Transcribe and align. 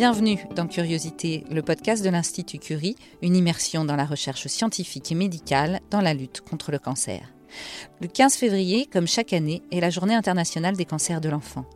Bienvenue 0.00 0.38
dans 0.56 0.66
Curiosité, 0.66 1.44
le 1.50 1.60
podcast 1.60 2.02
de 2.02 2.08
l'Institut 2.08 2.58
Curie, 2.58 2.96
une 3.20 3.36
immersion 3.36 3.84
dans 3.84 3.96
la 3.96 4.06
recherche 4.06 4.46
scientifique 4.46 5.12
et 5.12 5.14
médicale 5.14 5.80
dans 5.90 6.00
la 6.00 6.14
lutte 6.14 6.40
contre 6.40 6.72
le 6.72 6.78
cancer. 6.78 7.20
Le 8.00 8.08
15 8.08 8.34
février, 8.36 8.88
comme 8.90 9.06
chaque 9.06 9.34
année, 9.34 9.60
est 9.70 9.80
la 9.80 9.90
journée 9.90 10.14
internationale 10.14 10.74
des 10.74 10.86
cancers 10.86 11.20
de 11.20 11.28
l'enfant. 11.28 11.66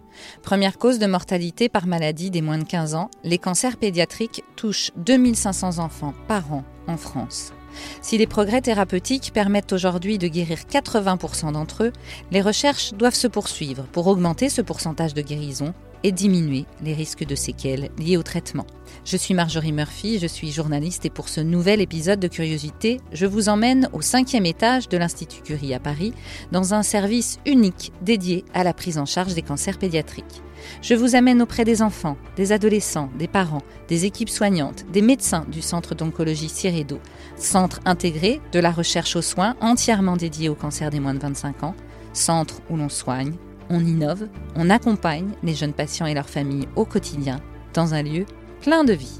Première 0.42 0.78
cause 0.78 0.98
de 0.98 1.04
mortalité 1.04 1.68
par 1.68 1.86
maladie 1.86 2.30
des 2.30 2.40
moins 2.40 2.56
de 2.56 2.64
15 2.64 2.94
ans, 2.94 3.10
les 3.24 3.36
cancers 3.36 3.76
pédiatriques 3.76 4.42
touchent 4.56 4.90
2500 4.96 5.78
enfants 5.78 6.14
par 6.26 6.50
an 6.50 6.64
en 6.86 6.96
France. 6.96 7.52
Si 8.00 8.16
les 8.16 8.26
progrès 8.26 8.62
thérapeutiques 8.62 9.32
permettent 9.34 9.74
aujourd'hui 9.74 10.16
de 10.16 10.28
guérir 10.28 10.60
80% 10.60 11.52
d'entre 11.52 11.84
eux, 11.84 11.92
les 12.30 12.40
recherches 12.40 12.94
doivent 12.94 13.12
se 13.12 13.28
poursuivre 13.28 13.84
pour 13.92 14.06
augmenter 14.06 14.48
ce 14.48 14.62
pourcentage 14.62 15.12
de 15.12 15.20
guérison 15.20 15.74
et 16.04 16.12
diminuer 16.12 16.66
les 16.82 16.94
risques 16.94 17.26
de 17.26 17.34
séquelles 17.34 17.90
liés 17.98 18.16
au 18.16 18.22
traitement. 18.22 18.66
Je 19.04 19.16
suis 19.16 19.34
Marjorie 19.34 19.72
Murphy, 19.72 20.18
je 20.20 20.26
suis 20.26 20.52
journaliste 20.52 21.04
et 21.06 21.10
pour 21.10 21.28
ce 21.28 21.40
nouvel 21.40 21.80
épisode 21.80 22.20
de 22.20 22.28
Curiosité, 22.28 23.00
je 23.12 23.26
vous 23.26 23.48
emmène 23.48 23.88
au 23.92 24.02
cinquième 24.02 24.46
étage 24.46 24.88
de 24.88 24.96
l'Institut 24.96 25.42
Curie 25.42 25.74
à 25.74 25.80
Paris, 25.80 26.14
dans 26.52 26.74
un 26.74 26.82
service 26.82 27.38
unique 27.46 27.92
dédié 28.02 28.44
à 28.54 28.62
la 28.62 28.74
prise 28.74 28.98
en 28.98 29.06
charge 29.06 29.34
des 29.34 29.42
cancers 29.42 29.78
pédiatriques. 29.78 30.42
Je 30.82 30.94
vous 30.94 31.16
amène 31.16 31.42
auprès 31.42 31.64
des 31.64 31.82
enfants, 31.82 32.16
des 32.36 32.52
adolescents, 32.52 33.10
des 33.18 33.28
parents, 33.28 33.62
des 33.88 34.04
équipes 34.04 34.30
soignantes, 34.30 34.84
des 34.92 35.02
médecins 35.02 35.46
du 35.50 35.62
centre 35.62 35.94
d'oncologie 35.94 36.48
Ciredo, 36.48 37.00
centre 37.36 37.80
intégré 37.84 38.40
de 38.52 38.60
la 38.60 38.70
recherche 38.70 39.16
aux 39.16 39.22
soins 39.22 39.56
entièrement 39.60 40.16
dédié 40.16 40.48
au 40.48 40.54
cancer 40.54 40.90
des 40.90 41.00
moins 41.00 41.14
de 41.14 41.20
25 41.20 41.64
ans, 41.64 41.74
centre 42.12 42.60
où 42.70 42.76
l'on 42.76 42.88
soigne, 42.88 43.34
on 43.70 43.80
innove, 43.80 44.28
on 44.56 44.70
accompagne 44.70 45.30
les 45.42 45.54
jeunes 45.54 45.72
patients 45.72 46.06
et 46.06 46.14
leurs 46.14 46.28
familles 46.28 46.68
au 46.76 46.84
quotidien 46.84 47.40
dans 47.72 47.94
un 47.94 48.02
lieu 48.02 48.26
plein 48.60 48.84
de 48.84 48.92
vie. 48.92 49.18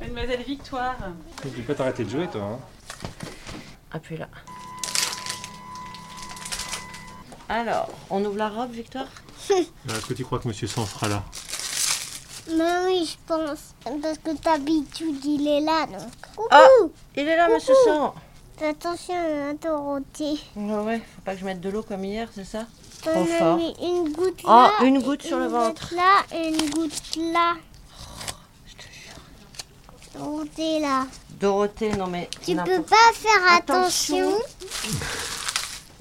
Mademoiselle 0.00 0.42
Victoire. 0.42 0.96
Tu 1.42 1.62
peux 1.62 1.74
t'arrêter 1.74 2.04
de 2.04 2.10
jouer, 2.10 2.26
toi. 2.28 2.42
Hein. 2.42 2.58
Appuie 3.92 4.16
là. 4.16 4.28
Alors, 7.48 7.88
on 8.10 8.24
ouvre 8.24 8.36
la 8.38 8.48
robe, 8.48 8.70
Victoire? 8.70 9.06
Est-ce 9.50 10.06
que 10.06 10.14
tu 10.14 10.24
crois 10.24 10.38
que 10.38 10.48
Monsieur 10.48 10.66
Sang 10.66 10.86
sera 10.86 11.08
là? 11.08 11.22
Mais 12.56 12.86
oui, 12.86 13.06
je 13.10 13.16
pense. 13.26 13.74
Parce 14.02 14.18
que 14.18 14.30
d'habitude, 14.42 15.24
il 15.24 15.46
est 15.46 15.60
là, 15.60 15.86
donc. 15.86 16.10
Coucou 16.34 16.48
Ah, 16.50 16.66
Il 17.16 17.28
est 17.28 17.36
là, 17.36 17.48
Monsieur 17.48 17.74
Sang 17.84 18.14
Fais 18.58 18.68
Attention, 18.68 19.14
à 19.14 19.54
Dorothée. 19.54 20.38
Ouais, 20.56 20.74
ouais, 20.84 20.98
faut 20.98 21.22
pas 21.24 21.34
que 21.34 21.40
je 21.40 21.44
mette 21.44 21.60
de 21.60 21.68
l'eau 21.70 21.82
comme 21.82 22.04
hier, 22.04 22.28
c'est 22.34 22.44
ça? 22.44 22.66
T'en 23.02 23.10
Trop 23.12 23.24
fort. 23.24 23.56
mis 23.56 23.74
une 23.82 24.12
goutte 24.12 24.40
Oh, 24.44 24.48
là. 24.48 24.70
une 24.84 25.02
goutte 25.02 25.22
sur 25.22 25.38
le 25.38 25.44
une 25.46 25.50
ventre. 25.50 25.88
goutte 25.88 25.98
là 25.98 26.36
et 26.36 26.48
une 26.48 26.70
goutte 26.70 27.16
là. 27.16 27.54
Je 28.66 28.72
te 28.74 28.82
jure. 28.82 30.14
Dorothée 30.14 30.78
là. 30.80 31.06
Dorothée, 31.40 31.90
non 31.96 32.06
mais... 32.06 32.28
Tu 32.44 32.54
n'importe- 32.54 32.76
peux 32.76 32.82
pas 32.84 33.12
faire 33.14 33.56
Attention. 33.56 34.28
attention. 34.28 34.42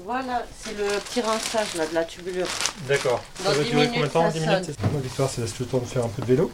Voilà, 0.03 0.45
c'est 0.63 0.77
le 0.77 0.85
petit 0.99 1.21
rinçage 1.21 1.73
là, 1.75 1.87
de 1.87 1.93
la 1.95 2.03
tubulure. 2.03 2.47
D'accord. 2.87 3.23
Dans 3.43 3.51
Ça 3.51 3.57
va 3.57 3.63
10 3.63 3.69
durer 3.71 3.87
combien 3.87 4.01
de 4.03 4.07
temps? 4.07 4.31
ça 4.31 4.31
10 4.31 4.39
minutes 4.41 4.63
c'est 4.65 4.91
Moi, 4.91 5.01
Victoire, 5.01 5.29
ça 5.29 5.41
laisse 5.41 5.59
le 5.59 5.65
temps 5.65 5.77
de 5.79 5.85
faire 5.85 6.05
un 6.05 6.09
peu 6.09 6.21
de 6.21 6.27
vélo. 6.27 6.51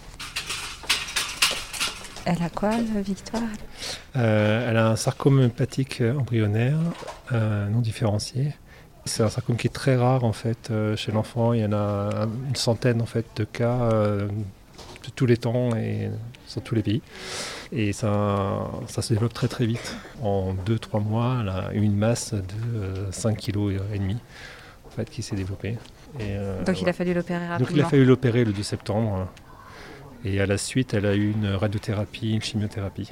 Elle 2.29 2.43
a 2.43 2.49
quoi, 2.49 2.71
Victoire? 3.01 3.41
Euh, 4.17 4.69
elle 4.69 4.77
a 4.77 4.89
un 4.89 4.95
sarcome 4.97 5.41
hépatique 5.41 6.01
embryonnaire 6.19 6.77
euh, 7.31 7.67
non 7.69 7.79
différencié. 7.79 8.53
C'est 9.05 9.23
un 9.23 9.29
sarcome 9.29 9.55
qui 9.55 9.67
est 9.67 9.71
très 9.73 9.95
rare 9.95 10.25
en 10.25 10.33
fait 10.33 10.69
euh, 10.69 10.95
chez 10.97 11.13
l'enfant. 11.13 11.53
Il 11.53 11.61
y 11.61 11.65
en 11.65 11.71
a 11.71 12.09
un- 12.23 12.29
une 12.49 12.55
centaine 12.55 13.01
en 13.01 13.05
fait 13.05 13.25
de 13.37 13.45
cas 13.45 13.79
euh, 13.93 14.27
de 14.27 15.09
tous 15.15 15.25
les 15.25 15.37
temps 15.37 15.73
et 15.77 16.09
sur 16.47 16.61
tous 16.61 16.75
les 16.75 16.83
pays. 16.83 17.01
Et 17.71 17.93
ça, 17.93 18.67
ça 18.87 19.01
se 19.01 19.13
développe 19.13 19.33
très 19.33 19.47
très 19.47 19.65
vite. 19.65 19.95
En 20.21 20.53
2-3 20.65 21.01
mois, 21.01 21.37
elle 21.41 21.49
a 21.49 21.73
eu 21.73 21.81
une 21.81 21.95
masse 21.95 22.33
de 22.33 22.41
euh, 22.75 23.11
5 23.11 23.37
kg 23.37 23.77
et 23.93 23.99
demi 23.99 24.17
en 24.85 24.89
fait 24.89 25.09
qui 25.09 25.21
s'est 25.21 25.35
développée. 25.37 25.77
Et, 26.19 26.35
Donc 26.65 26.81
il 26.81 26.89
a 26.89 26.93
fallu 26.93 27.13
l'opérer 27.13 27.39
Donc 27.41 27.49
rapidement. 27.59 27.75
il 27.77 27.81
a 27.81 27.85
fallu 27.85 28.03
l'opérer 28.05 28.43
le 28.43 28.51
2 28.51 28.63
septembre. 28.63 29.27
Et 30.29 30.41
à 30.41 30.45
la 30.45 30.57
suite, 30.57 30.93
elle 30.93 31.05
a 31.05 31.15
eu 31.15 31.31
une 31.31 31.47
radiothérapie, 31.47 32.33
une 32.33 32.41
chimiothérapie. 32.41 33.11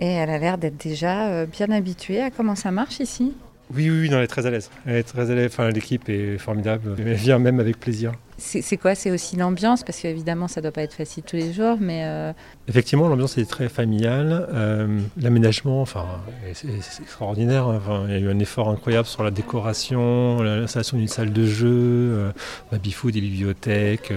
Et 0.00 0.06
elle 0.06 0.30
a 0.30 0.38
l'air 0.38 0.58
d'être 0.58 0.76
déjà 0.76 1.28
euh, 1.28 1.46
bien 1.46 1.70
habituée 1.70 2.20
à 2.20 2.30
comment 2.30 2.54
ça 2.54 2.70
marche 2.70 3.00
ici. 3.00 3.32
Oui, 3.74 3.90
oui, 3.90 4.00
oui, 4.02 4.10
non, 4.10 4.18
elle 4.18 4.24
est 4.24 4.28
très 4.28 4.46
à 4.46 4.50
l'aise. 4.50 4.70
Elle 4.86 4.96
est 4.96 5.02
très 5.02 5.30
à 5.30 5.34
l'aise. 5.34 5.50
Enfin, 5.52 5.68
l'équipe 5.70 6.08
est 6.08 6.38
formidable. 6.38 6.94
Elle 6.98 7.14
vient 7.14 7.38
même 7.38 7.60
avec 7.60 7.78
plaisir. 7.80 8.12
C'est 8.38 8.76
quoi? 8.76 8.94
C'est 8.94 9.10
aussi 9.10 9.34
l'ambiance? 9.36 9.82
Parce 9.82 10.00
qu'évidemment, 10.00 10.46
ça 10.46 10.60
doit 10.60 10.70
pas 10.70 10.82
être 10.82 10.94
facile 10.94 11.24
tous 11.24 11.34
les 11.36 11.52
jours, 11.52 11.76
mais 11.80 12.02
euh, 12.04 12.32
Effectivement, 12.68 13.08
l'ambiance 13.08 13.36
est 13.36 13.50
très 13.50 13.68
familiale. 13.68 14.46
Euh, 14.54 15.00
L'aménagement, 15.20 15.82
enfin, 15.82 16.06
est- 16.48 16.54
c'est 16.54 17.02
extraordinaire. 17.02 17.66
Enfin, 17.66 18.04
il 18.06 18.12
y 18.12 18.16
a 18.16 18.20
eu 18.20 18.30
un 18.30 18.38
effort 18.38 18.68
incroyable 18.70 19.08
sur 19.08 19.22
la 19.24 19.32
décoration, 19.32 20.40
la- 20.42 20.60
l'installation 20.60 20.96
d'une 20.96 21.08
salle 21.08 21.32
de 21.32 21.44
jeu, 21.44 21.68
euh, 21.68 22.30
baby-food 22.70 23.16
et 23.16 23.20
bibliothèque. 23.20 24.12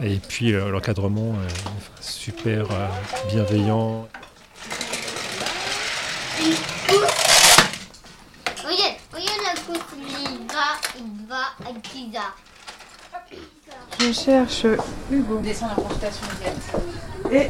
Et 0.00 0.16
puis 0.16 0.52
euh, 0.52 0.70
l'encadrement, 0.70 1.34
super 2.00 2.66
bienveillant. 3.28 4.08
Je 14.00 14.12
cherche 14.12 14.66
Hugo. 15.10 15.38
descend 15.38 15.70
la 15.70 15.82
consultation. 15.82 16.26
Et 17.30 17.48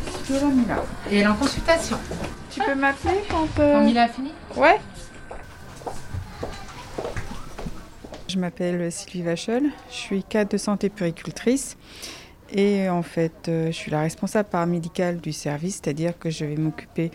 là. 0.68 0.84
Et 1.10 1.16
elle 1.16 1.22
est 1.22 1.26
en 1.26 1.34
consultation. 1.34 1.98
Tu 2.50 2.60
peux 2.60 2.74
m'appeler 2.74 3.24
quand... 3.30 3.48
euh, 3.58 3.86
il 3.88 3.96
a 3.96 4.08
fini 4.08 4.32
Ouais. 4.56 4.78
Je 8.28 8.38
m'appelle 8.38 8.90
Sylvie 8.92 9.22
Vachel, 9.22 9.64
je 9.90 9.94
suis 9.94 10.24
cadre 10.24 10.50
de 10.50 10.56
santé 10.56 10.88
puricultrice 10.88 11.76
et 12.52 12.88
en 12.88 13.02
fait 13.02 13.48
euh, 13.48 13.66
je 13.66 13.72
suis 13.72 13.90
la 13.90 14.00
responsable 14.00 14.48
paramédicale 14.48 15.18
du 15.18 15.32
service, 15.32 15.80
c'est-à-dire 15.82 16.18
que 16.18 16.30
je 16.30 16.44
vais 16.44 16.56
m'occuper 16.56 17.10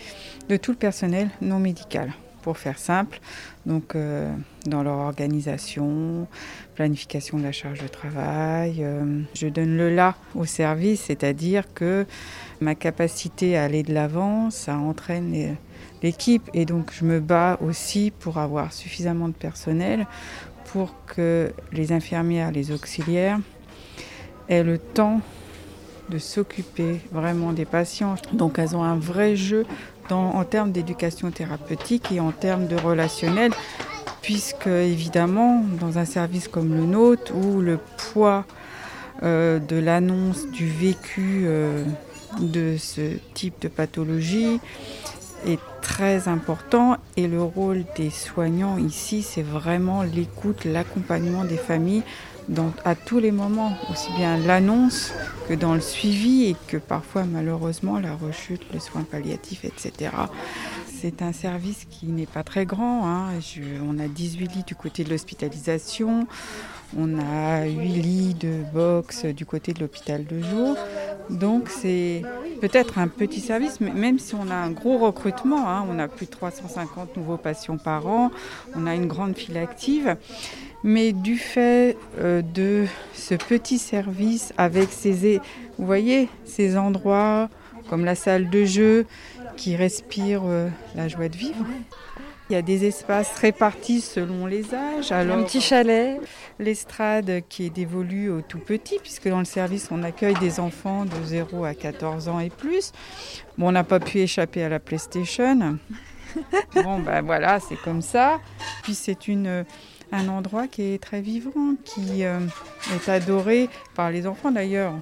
de 0.50 0.58
tout 0.58 0.72
le 0.72 0.78
personnel 0.78 1.30
non 1.42 1.60
médical, 1.60 2.14
pour 2.42 2.58
faire 2.58 2.80
simple, 2.80 3.20
donc 3.66 3.96
euh, 3.96 4.34
dans 4.66 4.84
leur 4.84 4.98
organisation, 4.98 6.28
planification 6.76 7.38
de 7.38 7.44
la 7.44 7.52
charge 7.52 7.82
de 7.82 7.88
travail. 7.88 8.78
euh, 8.80 9.22
je 9.34 9.48
donne 9.48 9.78
le 9.78 9.94
là 9.94 10.16
au 10.36 10.46
service, 10.46 11.02
c'est-à-dire 11.02 11.66
que 11.74 12.06
ma 12.62 12.76
capacité 12.76 13.58
à 13.58 13.66
aller 13.66 13.84
de 13.84 13.94
l'avant, 13.94 14.50
ça 14.50 14.78
entraîne 14.78 15.58
l'équipe 16.02 16.50
et 16.54 16.66
donc 16.66 16.92
je 16.94 17.06
me 17.06 17.20
bats 17.20 17.58
aussi 17.62 18.12
pour 18.12 18.38
avoir 18.38 18.74
suffisamment 18.74 19.28
de 19.28 19.34
personnel 19.34 20.08
pour 20.66 20.94
que 21.06 21.52
les 21.72 21.92
infirmières, 21.92 22.52
les 22.52 22.72
auxiliaires 22.72 23.40
aient 24.50 24.64
le 24.64 24.78
temps 24.78 25.22
de 26.10 26.18
s'occuper 26.18 27.02
vraiment 27.12 27.52
des 27.52 27.66
patients. 27.66 28.16
Donc 28.34 28.60
elles 28.60 28.76
ont 28.76 28.84
un 28.84 28.98
vrai 28.98 29.36
jeu 29.36 29.66
en 30.10 30.44
termes 30.46 30.72
d'éducation 30.72 31.32
thérapeutique 31.32 32.12
et 32.12 32.20
en 32.20 32.32
termes 32.32 32.68
de 32.68 32.76
relationnel, 32.76 33.52
puisque 34.22 34.68
évidemment, 34.68 35.64
dans 35.80 35.98
un 35.98 36.06
service 36.06 36.48
comme 36.48 36.74
le 36.74 36.86
nôtre, 36.86 37.34
où 37.36 37.62
le 37.62 37.78
poids 37.98 38.46
euh, 39.24 39.60
de 39.60 39.76
l'annonce 39.76 40.48
du 40.48 40.70
vécu 40.70 41.44
euh, 41.46 41.84
de 42.40 42.78
ce 42.78 43.18
type 43.34 43.56
de 43.62 43.68
pathologie 43.68 44.60
est 45.46 45.60
très 45.82 46.28
important 46.28 46.98
et 47.16 47.28
le 47.28 47.42
rôle 47.42 47.84
des 47.96 48.10
soignants 48.10 48.78
ici, 48.78 49.24
c'est 49.24 49.44
vraiment 49.44 50.04
l'écoute, 50.04 50.66
l'accompagnement 50.66 51.46
des 51.46 51.58
familles 51.58 52.04
dans- 52.50 52.74
à 52.86 52.96
tous 52.96 53.20
les 53.20 53.32
moments, 53.32 53.78
aussi 53.92 54.12
bien 54.18 54.38
l'annonce 54.38 55.12
que 55.48 55.54
dans 55.54 55.74
le 55.74 55.82
suivi 55.82 56.46
et 56.46 56.56
que 56.68 56.78
parfois 56.78 57.24
malheureusement 57.24 58.00
la 58.00 58.14
rechute, 58.16 58.62
les 58.74 58.80
soins 58.80 59.04
palliatifs, 59.04 59.66
etc. 59.66 60.12
C'est 61.00 61.22
un 61.22 61.32
service 61.34 61.86
qui 61.90 62.08
n'est 62.08 62.26
pas 62.26 62.44
très 62.44 62.66
grand. 62.66 63.08
hein. 63.08 63.30
On 63.88 64.00
a 64.00 64.08
18 64.08 64.48
lits 64.56 64.64
du 64.66 64.76
côté 64.76 65.04
de 65.04 65.10
l'hospitalisation, 65.12 66.26
on 66.98 67.20
a 67.20 67.66
8 67.66 67.88
lits 68.02 68.34
de 68.36 68.64
box 68.74 69.26
du 69.26 69.46
côté 69.46 69.74
de 69.74 69.80
l'hôpital 69.80 70.26
de 70.26 70.42
jour. 70.42 70.78
Donc 71.30 71.70
c'est 71.70 72.22
peut-être 72.62 72.98
un 72.98 73.08
petit 73.08 73.42
service, 73.42 73.82
même 73.82 74.20
si 74.20 74.36
on 74.36 74.50
a 74.50 74.56
un 74.56 74.72
gros 74.72 74.98
recrutement, 74.98 75.70
hein, 75.70 75.86
on 75.90 76.00
a 76.00 76.08
plus 76.08 76.26
de 76.26 76.32
350 76.32 77.18
nouveaux 77.18 77.38
patients 77.38 77.78
par 77.78 78.08
an, 78.08 78.32
on 78.76 78.88
a 78.88 78.96
une 78.96 79.08
grande 79.08 79.36
file 79.36 79.58
active. 79.58 80.16
Mais 80.84 81.12
du 81.12 81.38
fait 81.38 81.98
euh, 82.20 82.42
de 82.42 82.86
ce 83.14 83.34
petit 83.34 83.80
service 83.80 84.54
avec 84.58 84.90
ces, 84.92 85.42
vous 85.78 85.86
voyez, 85.86 86.30
ces 86.46 86.78
endroits 86.78 87.50
comme 87.90 88.06
la 88.06 88.16
salle 88.16 88.50
de 88.50 88.64
jeu 88.64 89.06
qui 89.56 89.76
respirent 89.76 90.44
euh, 90.46 90.70
la 90.96 91.08
joie 91.08 91.30
de 91.30 91.36
vivre, 91.36 91.66
Il 92.50 92.54
y 92.54 92.56
a 92.56 92.62
des 92.62 92.86
espaces 92.86 93.38
répartis 93.40 94.00
selon 94.00 94.46
les 94.46 94.74
âges. 94.74 95.12
Alors, 95.12 95.38
Un 95.38 95.44
petit 95.44 95.60
chalet. 95.60 96.20
l'estrade 96.60 97.44
qui 97.50 97.66
est 97.66 97.70
dévolue 97.70 98.30
aux 98.30 98.42
tout 98.42 98.60
petits, 98.60 99.00
puisque 99.02 99.28
dans 99.28 99.40
le 99.40 99.46
service, 99.46 99.90
on 99.92 100.02
accueille 100.02 100.36
des 100.36 100.62
enfants 100.62 101.04
de 101.04 101.26
0 101.26 101.66
à 101.66 101.74
14 101.74 102.30
ans 102.30 102.40
et 102.40 102.50
plus. 102.50 102.94
Bon, 103.58 103.68
on 103.68 103.72
n'a 103.74 103.84
pas 103.84 104.00
pu 104.00 104.20
échapper 104.20 104.64
à 104.64 104.70
la 104.70 104.80
PlayStation. 104.80 105.78
Bon, 106.76 107.00
ben 107.00 107.22
voilà, 107.22 107.60
c'est 107.60 107.78
comme 107.78 108.02
ça. 108.02 108.40
Puis 108.84 108.94
c'est 108.94 109.28
une, 109.28 109.66
un 110.12 110.28
endroit 110.28 110.68
qui 110.68 110.94
est 110.94 111.02
très 111.02 111.22
vivant, 111.22 111.76
qui 111.84 112.24
euh, 112.26 112.40
est 112.94 113.10
adoré 113.10 113.70
par 113.96 114.12
les 114.12 114.28
enfants 114.28 114.52
d'ailleurs. 114.52 114.94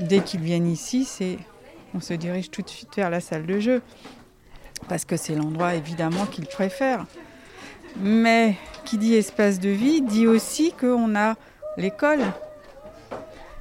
Dès 0.00 0.20
qu'ils 0.20 0.40
viennent 0.40 0.66
ici, 0.66 1.04
c'est, 1.04 1.38
on 1.94 2.00
se 2.00 2.14
dirige 2.14 2.50
tout 2.50 2.62
de 2.62 2.68
suite 2.68 2.88
vers 2.96 3.10
la 3.10 3.20
salle 3.20 3.46
de 3.46 3.60
jeu, 3.60 3.82
parce 4.88 5.04
que 5.04 5.16
c'est 5.16 5.34
l'endroit 5.34 5.74
évidemment 5.74 6.26
qu'ils 6.26 6.46
préfèrent. 6.46 7.06
Mais 8.00 8.56
qui 8.84 8.98
dit 8.98 9.14
espace 9.14 9.60
de 9.60 9.68
vie 9.68 10.02
dit 10.02 10.26
aussi 10.26 10.72
qu'on 10.72 11.14
a 11.14 11.34
l'école. 11.76 12.20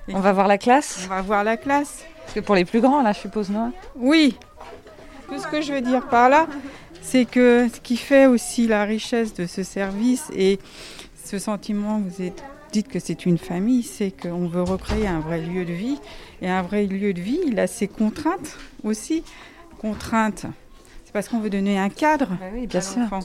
On 0.08 0.20
va 0.20 0.34
voir 0.34 0.48
la 0.48 0.58
classe. 0.58 1.02
On 1.06 1.10
va 1.10 1.22
voir 1.22 1.44
la 1.44 1.58
classe. 1.58 2.04
Parce 2.22 2.34
que 2.34 2.40
pour 2.40 2.56
les 2.56 2.66
plus 2.66 2.82
grands, 2.82 3.02
là, 3.02 3.14
je 3.14 3.20
suppose, 3.20 3.50
non 3.50 3.72
Oui. 3.96 4.38
Tout 5.28 5.40
ce 5.40 5.48
que 5.48 5.62
je 5.62 5.74
veux 5.74 5.82
dire 5.82 6.08
par 6.08 6.30
là, 6.30 6.48
c'est 7.02 7.26
que 7.26 7.70
ce 7.74 7.80
qui 7.80 7.98
fait 7.98 8.26
aussi 8.26 8.68
la 8.68 8.84
richesse 8.84 9.34
de 9.34 9.46
ce 9.46 9.64
service 9.64 10.30
et 10.36 10.60
ce 11.24 11.40
sentiment, 11.40 12.00
vous 12.00 12.32
dites 12.72 12.88
que 12.88 13.00
c'est 13.00 13.26
une 13.26 13.38
famille, 13.38 13.84
c'est 13.84 14.12
qu'on 14.12 14.48
veut 14.48 14.64
recréer 14.64 15.08
un 15.08 15.20
vrai 15.20 15.42
lieu 15.42 15.66
de 15.66 15.74
vie. 15.74 16.00
Et 16.42 16.50
un 16.50 16.62
vrai 16.62 16.86
lieu 16.86 17.14
de 17.14 17.22
vie, 17.22 17.40
il 17.46 17.60
a 17.60 17.68
ses 17.68 17.88
contraintes 17.88 18.58
aussi. 18.84 19.24
Contraintes, 19.80 20.46
c'est 21.12 21.14
parce 21.14 21.28
qu'on 21.28 21.40
veut 21.42 21.50
donner 21.50 21.78
un 21.78 21.90
cadre 21.90 22.30
Oui, 22.54 22.68
bien 22.68 22.80
à 22.80 22.82
sûr. 22.82 23.02
l'enfant. 23.02 23.20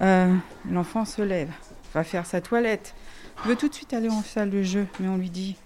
Euh, 0.00 0.34
L'enfant 0.70 1.04
se 1.04 1.20
lève, 1.20 1.50
va 1.92 2.02
faire 2.02 2.24
sa 2.24 2.40
toilette, 2.40 2.94
veut 3.44 3.56
tout 3.56 3.68
de 3.68 3.74
suite 3.74 3.92
aller 3.92 4.08
en 4.08 4.22
salle 4.22 4.48
de 4.48 4.62
jeu, 4.62 4.86
mais 4.98 5.08
on 5.08 5.18
lui 5.18 5.28
dit 5.28 5.56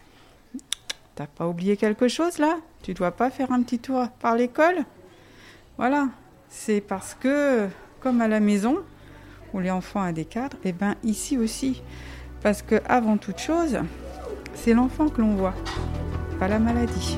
T'as 1.14 1.28
pas 1.28 1.46
oublié 1.46 1.76
quelque 1.76 2.08
chose 2.08 2.38
là? 2.38 2.56
Tu 2.82 2.92
dois 2.92 3.12
pas 3.12 3.30
faire 3.30 3.52
un 3.52 3.62
petit 3.62 3.78
tour 3.78 4.08
par 4.20 4.34
l'école? 4.34 4.84
Voilà. 5.76 6.08
C'est 6.48 6.80
parce 6.80 7.14
que, 7.14 7.68
comme 8.00 8.20
à 8.20 8.26
la 8.26 8.40
maison, 8.40 8.78
où 9.54 9.60
les 9.60 9.70
enfants 9.70 10.02
ont 10.08 10.12
des 10.12 10.24
cadres, 10.24 10.56
et 10.64 10.72
ben 10.72 10.96
ici 11.04 11.38
aussi. 11.38 11.82
Parce 12.42 12.62
que 12.62 12.80
avant 12.84 13.16
toute 13.16 13.38
chose, 13.38 13.78
c'est 14.54 14.74
l'enfant 14.74 15.08
que 15.08 15.20
l'on 15.20 15.36
voit, 15.36 15.54
pas 16.40 16.48
la 16.48 16.58
maladie. 16.58 17.16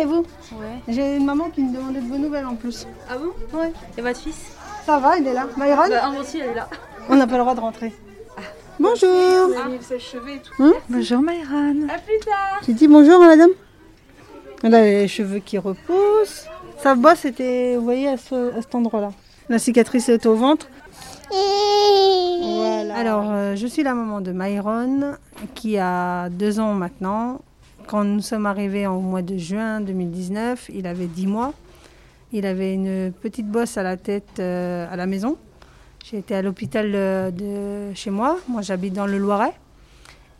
Et 0.00 0.04
vous 0.04 0.24
J'ai 0.88 1.16
une 1.16 1.24
maman 1.24 1.50
qui 1.50 1.62
me 1.62 1.74
demandait 1.74 2.00
de 2.00 2.06
vos 2.08 2.18
nouvelles 2.18 2.46
en 2.46 2.54
plus. 2.54 2.86
Ah 3.10 3.14
bon 3.18 3.58
Ouais. 3.58 3.72
Et 3.96 4.02
votre 4.02 4.18
fils 4.20 4.52
Ça 4.86 4.98
va, 4.98 5.16
il 5.18 5.26
est 5.26 5.32
là. 5.34 5.46
Myron 5.56 5.88
Bah, 5.88 6.10
moi 6.10 6.20
aussi, 6.20 6.38
elle 6.40 6.50
est 6.50 6.54
là. 6.54 6.68
On 7.08 7.16
n'a 7.16 7.26
pas 7.26 7.34
le 7.36 7.40
droit 7.42 7.54
de 7.54 7.60
rentrer. 7.60 7.92
Ah. 8.36 8.40
Bonjour 8.78 9.48
mis 9.68 9.82
ses 9.82 9.98
cheveux 9.98 10.30
et 10.30 10.40
tout. 10.40 10.74
Bonjour 10.88 11.20
Myran. 11.22 11.88
À 11.88 11.98
plus 11.98 12.18
tard 12.24 12.60
Tu 12.64 12.72
dis 12.74 12.86
bonjour 12.88 13.22
à 13.22 13.26
madame 13.26 13.50
Elle 14.62 14.74
a 14.74 14.82
les 14.82 15.08
cheveux 15.08 15.40
qui 15.40 15.58
repoussent. 15.58 16.46
Sa 16.82 16.94
bosse 16.94 17.24
était, 17.24 17.74
vous 17.76 17.82
voyez, 17.82 18.08
à, 18.08 18.16
ce- 18.16 18.56
à 18.56 18.62
cet 18.62 18.74
endroit-là. 18.74 19.10
La 19.48 19.58
cicatrice 19.58 20.08
est 20.08 20.26
au 20.26 20.34
ventre. 20.36 20.68
Voilà. 21.30 22.96
Alors, 22.96 23.24
euh, 23.30 23.56
je 23.56 23.66
suis 23.66 23.82
la 23.82 23.94
maman 23.94 24.20
de 24.20 24.32
Myron, 24.32 25.14
qui 25.54 25.78
a 25.78 26.28
deux 26.28 26.60
ans 26.60 26.74
maintenant. 26.74 27.40
Quand 27.88 28.04
nous 28.04 28.20
sommes 28.20 28.44
arrivés 28.44 28.86
au 28.86 29.00
mois 29.00 29.22
de 29.22 29.38
juin 29.38 29.80
2019, 29.80 30.70
il 30.74 30.86
avait 30.86 31.06
10 31.06 31.26
mois. 31.26 31.54
Il 32.32 32.44
avait 32.44 32.74
une 32.74 33.10
petite 33.10 33.48
bosse 33.48 33.78
à 33.78 33.82
la 33.82 33.96
tête 33.96 34.38
euh, 34.40 34.86
à 34.92 34.94
la 34.94 35.06
maison. 35.06 35.38
J'ai 36.04 36.18
été 36.18 36.34
à 36.34 36.42
l'hôpital 36.42 36.92
euh, 36.94 37.30
de 37.30 37.94
chez 37.94 38.10
moi. 38.10 38.36
Moi, 38.46 38.60
j'habite 38.60 38.92
dans 38.92 39.06
le 39.06 39.16
Loiret. 39.16 39.54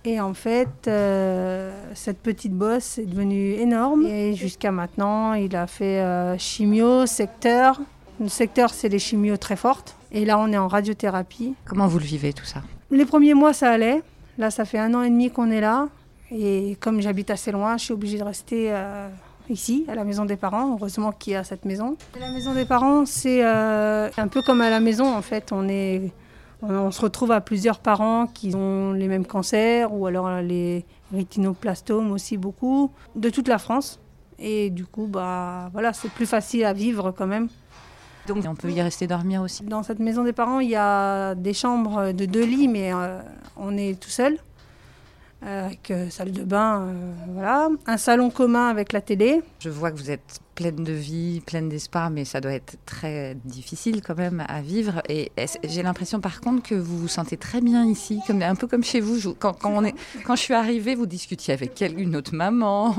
Et 0.04 0.20
en 0.20 0.34
fait, 0.34 0.68
euh, 0.88 1.72
cette 1.94 2.18
petite 2.18 2.52
bosse 2.52 2.98
est 2.98 3.06
devenue 3.06 3.52
énorme. 3.52 4.04
Et 4.04 4.34
jusqu'à 4.34 4.70
maintenant, 4.70 5.32
il 5.32 5.56
a 5.56 5.66
fait 5.66 6.00
euh, 6.00 6.36
chimio, 6.36 7.06
secteur. 7.06 7.80
Le 8.20 8.28
secteur, 8.28 8.74
c'est 8.74 8.90
les 8.90 8.98
chimios 8.98 9.38
très 9.38 9.56
fortes. 9.56 9.96
Et 10.12 10.26
là, 10.26 10.38
on 10.38 10.52
est 10.52 10.58
en 10.58 10.68
radiothérapie. 10.68 11.54
Comment 11.64 11.86
vous 11.86 11.98
le 11.98 12.04
vivez 12.04 12.34
tout 12.34 12.44
ça? 12.44 12.62
Les 12.90 13.06
premiers 13.06 13.32
mois, 13.32 13.54
ça 13.54 13.70
allait. 13.70 14.02
Là, 14.36 14.50
ça 14.50 14.66
fait 14.66 14.78
un 14.78 14.92
an 14.92 15.02
et 15.02 15.08
demi 15.08 15.30
qu'on 15.30 15.50
est 15.50 15.62
là. 15.62 15.88
Et 16.30 16.76
comme 16.80 17.00
j'habite 17.00 17.30
assez 17.30 17.52
loin, 17.52 17.76
je 17.76 17.84
suis 17.84 17.94
obligée 17.94 18.18
de 18.18 18.24
rester 18.24 18.70
euh, 18.70 19.08
ici, 19.48 19.84
à 19.88 19.94
la 19.94 20.04
maison 20.04 20.24
des 20.24 20.36
parents. 20.36 20.74
Heureusement 20.74 21.12
qu'il 21.12 21.32
y 21.32 21.36
a 21.36 21.44
cette 21.44 21.64
maison. 21.64 21.96
La 22.20 22.30
maison 22.30 22.54
des 22.54 22.64
parents, 22.64 23.06
c'est 23.06 23.44
euh, 23.44 24.10
un 24.16 24.28
peu 24.28 24.42
comme 24.42 24.60
à 24.60 24.70
la 24.70 24.80
maison, 24.80 25.14
en 25.14 25.22
fait. 25.22 25.52
On, 25.52 25.68
est, 25.68 26.12
on, 26.62 26.70
on 26.70 26.90
se 26.90 27.00
retrouve 27.00 27.32
à 27.32 27.40
plusieurs 27.40 27.78
parents 27.78 28.26
qui 28.26 28.54
ont 28.54 28.92
les 28.92 29.08
mêmes 29.08 29.26
cancers, 29.26 29.92
ou 29.92 30.06
alors 30.06 30.40
les 30.40 30.84
rétinoplastomes 31.12 32.12
aussi 32.12 32.36
beaucoup, 32.36 32.90
de 33.16 33.30
toute 33.30 33.48
la 33.48 33.58
France. 33.58 33.98
Et 34.38 34.70
du 34.70 34.84
coup, 34.84 35.06
bah, 35.06 35.70
voilà, 35.72 35.92
c'est 35.92 36.10
plus 36.10 36.26
facile 36.26 36.64
à 36.64 36.72
vivre 36.72 37.10
quand 37.10 37.26
même. 37.26 37.48
Donc 38.26 38.44
on 38.46 38.54
peut 38.54 38.70
y 38.70 38.82
rester 38.82 39.06
dormir 39.06 39.40
aussi. 39.42 39.64
Dans 39.64 39.82
cette 39.82 40.00
maison 40.00 40.22
des 40.22 40.34
parents, 40.34 40.60
il 40.60 40.68
y 40.68 40.76
a 40.76 41.34
des 41.34 41.54
chambres 41.54 42.12
de 42.12 42.26
deux 42.26 42.44
lits, 42.44 42.68
mais 42.68 42.92
euh, 42.92 43.20
on 43.56 43.76
est 43.76 43.98
tout 43.98 44.10
seul. 44.10 44.36
Avec 45.40 45.92
euh, 45.92 46.10
salle 46.10 46.32
de 46.32 46.42
bain, 46.42 46.80
euh, 46.88 47.12
voilà. 47.28 47.68
Un 47.86 47.96
salon 47.96 48.28
commun 48.28 48.68
avec 48.68 48.92
la 48.92 49.00
télé. 49.00 49.40
Je 49.60 49.70
vois 49.70 49.92
que 49.92 49.96
vous 49.96 50.10
êtes 50.10 50.40
pleine 50.56 50.82
de 50.82 50.92
vie, 50.92 51.40
pleine 51.46 51.68
d'espoir, 51.68 52.10
mais 52.10 52.24
ça 52.24 52.40
doit 52.40 52.50
être 52.52 52.74
très 52.86 53.36
difficile 53.44 54.02
quand 54.02 54.16
même 54.18 54.44
à 54.48 54.60
vivre. 54.62 55.00
Et 55.08 55.30
j'ai 55.62 55.84
l'impression 55.84 56.20
par 56.20 56.40
contre 56.40 56.64
que 56.68 56.74
vous 56.74 56.98
vous 56.98 57.06
sentez 57.06 57.36
très 57.36 57.60
bien 57.60 57.86
ici, 57.86 58.18
comme, 58.26 58.42
un 58.42 58.56
peu 58.56 58.66
comme 58.66 58.82
chez 58.82 58.98
vous. 58.98 59.20
Je- 59.20 59.28
quand, 59.28 59.52
quand 59.52 59.70
on 59.72 59.84
est, 59.84 59.94
quand 60.24 60.34
je 60.34 60.42
suis 60.42 60.54
arrivée, 60.54 60.96
vous 60.96 61.06
discutiez 61.06 61.54
avec 61.54 61.80
une 61.96 62.16
autre 62.16 62.34
maman. 62.34 62.96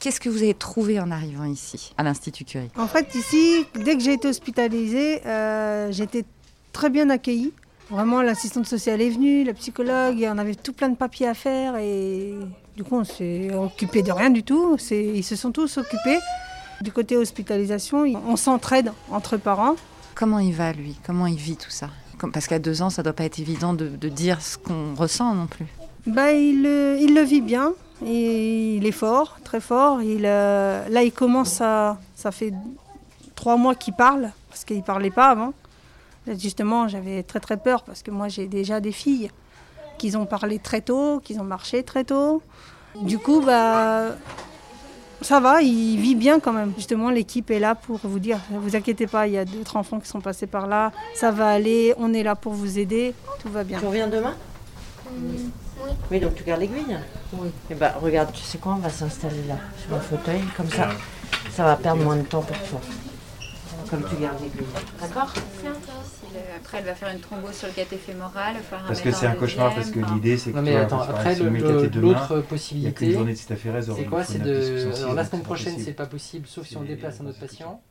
Qu'est-ce 0.00 0.18
que 0.20 0.30
vous 0.30 0.38
avez 0.42 0.54
trouvé 0.54 0.98
en 0.98 1.10
arrivant 1.10 1.44
ici, 1.44 1.92
à 1.98 2.02
l'Institut 2.04 2.46
Curie? 2.46 2.70
En 2.78 2.86
fait, 2.86 3.14
ici, 3.14 3.66
dès 3.84 3.96
que 3.98 4.02
j'ai 4.02 4.14
été 4.14 4.28
hospitalisée, 4.28 5.20
euh, 5.26 5.92
j'étais 5.92 6.24
très 6.72 6.88
bien 6.88 7.10
accueillie. 7.10 7.52
Vraiment, 7.92 8.22
l'assistante 8.22 8.66
sociale 8.66 9.02
est 9.02 9.10
venue, 9.10 9.44
la 9.44 9.52
psychologue, 9.52 10.18
et 10.20 10.28
on 10.30 10.38
avait 10.38 10.54
tout 10.54 10.72
plein 10.72 10.88
de 10.88 10.96
papiers 10.96 11.28
à 11.28 11.34
faire 11.34 11.76
et 11.76 12.34
du 12.74 12.84
coup, 12.84 12.96
on 12.96 13.04
s'est 13.04 13.52
occupé 13.54 14.02
de 14.02 14.10
rien 14.10 14.30
du 14.30 14.42
tout. 14.42 14.78
Ils 14.90 15.22
se 15.22 15.36
sont 15.36 15.52
tous 15.52 15.76
occupés. 15.76 16.18
Du 16.80 16.90
côté 16.90 17.18
hospitalisation, 17.18 18.04
on 18.26 18.36
s'entraide 18.36 18.92
entre 19.10 19.36
parents. 19.36 19.74
Comment 20.14 20.38
il 20.38 20.54
va 20.54 20.72
lui? 20.72 20.96
Comment 21.06 21.26
il 21.26 21.36
vit 21.36 21.56
tout 21.56 21.70
ça? 21.70 21.90
Parce 22.32 22.46
qu'à 22.46 22.58
deux 22.58 22.80
ans, 22.80 22.88
ça 22.88 23.02
doit 23.02 23.12
pas 23.12 23.24
être 23.24 23.38
évident 23.40 23.74
de, 23.74 23.88
de 23.88 24.08
dire 24.08 24.40
ce 24.40 24.56
qu'on 24.56 24.94
ressent 24.96 25.34
non 25.34 25.46
plus. 25.46 25.66
Bah, 26.06 26.32
il, 26.32 26.62
le- 26.62 26.96
il 26.98 27.14
le 27.14 27.22
vit 27.22 27.40
bien. 27.42 27.72
Et 28.06 28.76
il 28.76 28.86
est 28.86 28.90
fort, 28.92 29.36
très 29.44 29.60
fort. 29.60 30.02
Il, 30.02 30.22
euh, 30.24 30.88
là, 30.88 31.02
il 31.02 31.12
commence 31.12 31.60
à. 31.60 31.98
Ça 32.16 32.32
fait 32.32 32.52
trois 33.34 33.56
mois 33.56 33.74
qu'il 33.74 33.94
parle, 33.94 34.30
parce 34.48 34.64
qu'il 34.64 34.78
ne 34.78 34.82
parlait 34.82 35.10
pas 35.10 35.28
avant. 35.28 35.52
Justement, 36.26 36.88
j'avais 36.88 37.22
très 37.22 37.40
très 37.40 37.56
peur, 37.56 37.82
parce 37.84 38.02
que 38.02 38.10
moi, 38.10 38.28
j'ai 38.28 38.46
déjà 38.46 38.80
des 38.80 38.92
filles 38.92 39.30
qui 39.98 40.16
ont 40.16 40.26
parlé 40.26 40.58
très 40.58 40.80
tôt, 40.80 41.20
qui 41.22 41.38
ont 41.38 41.44
marché 41.44 41.82
très 41.82 42.04
tôt. 42.04 42.42
Du 43.02 43.18
coup, 43.18 43.40
bah. 43.40 44.16
Ça 45.20 45.38
va, 45.38 45.62
il 45.62 46.00
vit 46.00 46.16
bien 46.16 46.40
quand 46.40 46.52
même. 46.52 46.72
Justement, 46.76 47.08
l'équipe 47.08 47.48
est 47.52 47.60
là 47.60 47.76
pour 47.76 48.00
vous 48.02 48.18
dire, 48.18 48.40
vous 48.50 48.74
inquiétez 48.74 49.06
pas, 49.06 49.28
il 49.28 49.34
y 49.34 49.38
a 49.38 49.44
d'autres 49.44 49.76
enfants 49.76 50.00
qui 50.00 50.08
sont 50.08 50.20
passés 50.20 50.48
par 50.48 50.66
là, 50.66 50.90
ça 51.14 51.30
va 51.30 51.46
aller, 51.46 51.94
on 51.96 52.12
est 52.12 52.24
là 52.24 52.34
pour 52.34 52.54
vous 52.54 52.80
aider, 52.80 53.14
tout 53.40 53.48
va 53.48 53.62
bien. 53.62 53.78
Tu 53.78 53.86
reviens 53.86 54.08
demain? 54.08 54.34
Oui, 56.10 56.18
donc 56.18 56.34
tu 56.34 56.42
gardes 56.42 56.62
l'aiguille? 56.62 56.98
Oui. 57.34 57.50
Et 57.70 57.76
bah 57.76 57.94
regarde, 58.02 58.32
tu 58.32 58.42
sais 58.42 58.58
quoi, 58.58 58.72
on 58.72 58.80
va 58.80 58.90
s'installer 58.90 59.44
là, 59.46 59.54
sur 59.86 59.94
un 59.94 60.00
fauteuil, 60.00 60.40
comme 60.56 60.68
ça, 60.68 60.88
ça 61.52 61.62
va 61.62 61.76
perdre 61.76 62.02
moins 62.02 62.16
de 62.16 62.22
temps 62.22 62.42
pour 62.42 62.58
toi. 62.58 62.80
Comme 63.92 64.08
tu 64.08 64.16
gardes 64.16 64.40
l'aiguille. 64.40 64.66
D'accord 64.98 65.34
Après, 66.56 66.78
elle 66.78 66.84
va 66.86 66.94
faire 66.94 67.10
une 67.10 67.20
thrombose 67.20 67.52
sur 67.52 67.68
le 67.68 67.74
caté 67.74 67.98
fémoral. 67.98 68.54
Parce 68.70 69.02
que 69.02 69.12
c'est 69.12 69.26
un 69.26 69.34
cauchemar, 69.34 69.74
parce 69.74 69.90
que 69.90 70.00
l'idée 70.14 70.38
c'est 70.38 70.50
que 70.50 70.56
Non 70.56 70.62
mais 70.62 70.76
attends, 70.76 71.02
après 71.02 71.36
l'autre 71.36 72.40
possibilité, 72.40 73.12
journée 73.12 73.34
de 73.34 73.38
c'est 73.38 74.04
quoi 74.06 74.24
C'est 74.24 74.38
de... 74.38 74.94
Alors 75.02 75.12
la 75.12 75.26
semaine 75.26 75.42
prochaine 75.42 75.74
c'est 75.78 75.92
pas 75.92 76.06
possible, 76.06 76.46
sauf 76.46 76.66
si 76.66 76.78
on 76.78 76.82
déplace 76.82 77.20
un 77.20 77.26
autre 77.26 77.38
patient. 77.38 77.82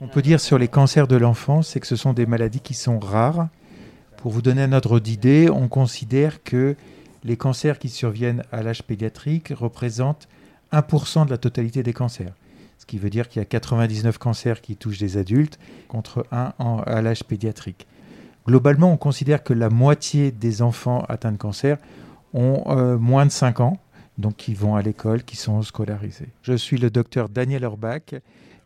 On 0.00 0.06
peut 0.06 0.22
dire 0.22 0.40
sur 0.40 0.56
les 0.56 0.68
cancers 0.68 1.08
de 1.08 1.16
l'enfance, 1.16 1.70
c'est 1.70 1.80
que 1.80 1.88
ce 1.88 1.96
sont 1.96 2.12
des 2.12 2.26
maladies 2.26 2.60
qui 2.60 2.74
sont 2.74 3.00
rares. 3.00 3.48
Pour 4.18 4.30
vous 4.30 4.40
donner 4.40 4.62
un 4.62 4.72
ordre 4.72 5.00
d'idée, 5.00 5.50
on 5.50 5.66
considère 5.66 6.44
que 6.44 6.76
les 7.24 7.36
cancers 7.36 7.80
qui 7.80 7.88
surviennent 7.88 8.44
à 8.52 8.62
l'âge 8.62 8.84
pédiatrique 8.84 9.48
représentent 9.48 10.28
1% 10.72 11.26
de 11.26 11.30
la 11.30 11.38
totalité 11.38 11.82
des 11.82 11.92
cancers. 11.92 12.32
Ce 12.82 12.86
qui 12.86 12.98
veut 12.98 13.10
dire 13.10 13.28
qu'il 13.28 13.38
y 13.38 13.42
a 13.42 13.44
99 13.44 14.18
cancers 14.18 14.60
qui 14.60 14.74
touchent 14.74 14.98
des 14.98 15.16
adultes 15.16 15.56
contre 15.86 16.26
1 16.32 16.52
en- 16.58 16.80
à 16.80 17.00
l'âge 17.00 17.22
pédiatrique. 17.22 17.86
Globalement, 18.44 18.92
on 18.92 18.96
considère 18.96 19.44
que 19.44 19.52
la 19.52 19.68
moitié 19.70 20.32
des 20.32 20.62
enfants 20.62 21.04
atteints 21.08 21.30
de 21.30 21.36
cancer 21.36 21.76
ont 22.34 22.64
euh, 22.66 22.98
moins 22.98 23.24
de 23.24 23.30
5 23.30 23.60
ans, 23.60 23.78
donc 24.18 24.34
qui 24.34 24.54
vont 24.54 24.74
à 24.74 24.82
l'école, 24.82 25.22
qui 25.22 25.36
sont 25.36 25.62
scolarisés. 25.62 26.26
Je 26.42 26.54
suis 26.54 26.76
le 26.76 26.90
docteur 26.90 27.28
Daniel 27.28 27.64
Orbach, 27.64 28.16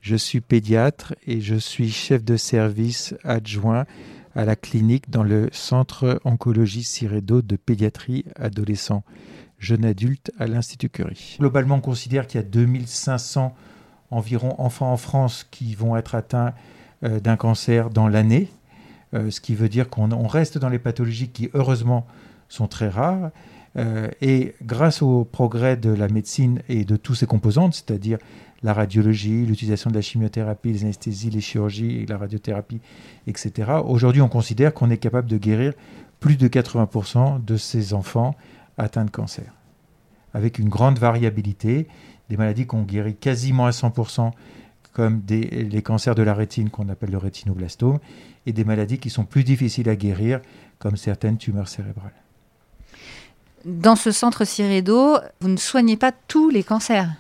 je 0.01 0.17
suis 0.17 0.41
pédiatre 0.41 1.15
et 1.27 1.43
je 1.43 1.57
suis 1.57 1.91
chef 1.91 2.25
de 2.25 2.39
service 2.39 3.15
adjoint 3.23 3.85
à 4.35 4.47
la 4.47 4.57
clinique 4.57 5.11
dans 5.11 5.25
le 5.25 5.51
centre 5.53 6.23
oncologie 6.25 6.85
Ciredo 6.85 7.43
de 7.43 7.57
pédiatrie 7.57 8.25
adolescent 8.37 9.05
jeune 9.59 9.85
adulte 9.85 10.31
à 10.39 10.47
l'Institut 10.47 10.89
Curie. 10.89 11.37
Globalement, 11.39 11.75
on 11.75 11.81
considère 11.83 12.27
qu'il 12.27 12.41
y 12.41 12.45
a 12.45 12.47
2500 12.47 13.55
environ 14.11 14.55
enfants 14.59 14.93
en 14.93 14.97
France 14.97 15.47
qui 15.51 15.75
vont 15.75 15.97
être 15.97 16.15
atteints 16.15 16.55
euh, 17.05 17.21
d'un 17.21 17.37
cancer 17.37 17.91
dans 17.91 18.09
l'année, 18.09 18.49
euh, 19.15 19.31
ce 19.31 19.41
qui 19.41 19.55
veut 19.55 19.69
dire 19.69 19.89
qu'on 19.89 20.27
reste 20.27 20.59
dans 20.59 20.69
les 20.69 20.79
pathologies 20.79 21.29
qui, 21.29 21.51
heureusement, 21.55 22.07
sont 22.49 22.69
très 22.69 22.89
rares. 22.89 23.31
Euh, 23.77 24.09
et 24.23 24.55
grâce 24.63 25.03
au 25.03 25.25
progrès 25.25 25.77
de 25.77 25.91
la 25.91 26.09
médecine 26.09 26.63
et 26.69 26.85
de 26.85 26.97
tous 26.97 27.15
ses 27.15 27.27
composantes, 27.27 27.75
c'est-à-dire 27.75 28.19
la 28.63 28.73
radiologie, 28.73 29.45
l'utilisation 29.45 29.91
de 29.91 29.95
la 29.95 30.01
chimiothérapie, 30.01 30.73
les 30.73 30.85
anesthésies, 30.85 31.29
les 31.29 31.43
chirurgies, 31.43 32.07
la 32.07 32.17
radiothérapie, 32.17 32.81
etc., 33.27 33.73
aujourd'hui 33.85 34.23
on 34.23 34.29
considère 34.29 34.73
qu'on 34.73 34.91
est 34.91 34.97
capable 34.97 35.29
de 35.29 35.37
guérir 35.37 35.75
plus 36.21 36.37
de 36.37 36.49
80% 36.49 37.45
de 37.45 37.57
ces 37.59 37.93
enfants 37.93 38.35
atteints 38.79 39.05
de 39.05 39.11
cancer, 39.11 39.53
avec 40.33 40.59
une 40.59 40.71
grande 40.71 40.99
variabilité, 40.99 41.87
des 42.29 42.37
maladies 42.37 42.67
qu'on 42.67 42.83
guérit 42.83 43.15
quasiment 43.15 43.67
à 43.67 43.71
100%, 43.71 44.33
comme 44.93 45.23
les 45.29 45.83
cancers 45.83 46.15
de 46.15 46.23
la 46.23 46.35
rétine 46.35 46.71
qu'on 46.71 46.89
appelle 46.89 47.11
le 47.11 47.19
rétinoblastome, 47.19 47.99
et 48.47 48.53
des 48.53 48.65
maladies 48.65 48.99
qui 48.99 49.11
sont 49.11 49.25
plus 49.25 49.45
difficiles 49.45 49.89
à 49.89 49.97
guérir, 49.97 50.41
comme 50.79 50.97
certaines 50.97 51.37
tumeurs 51.37 51.69
cérébrales. 51.69 52.13
Dans 53.65 53.97
ce 53.97 54.13
centre 54.13 54.45
Ciredo, 54.45 55.19
vous 55.41 55.49
ne 55.49 55.57
soignez 55.57 55.97
pas 55.97 56.13
tous 56.13 56.51
les 56.51 56.63
cancers? 56.63 57.11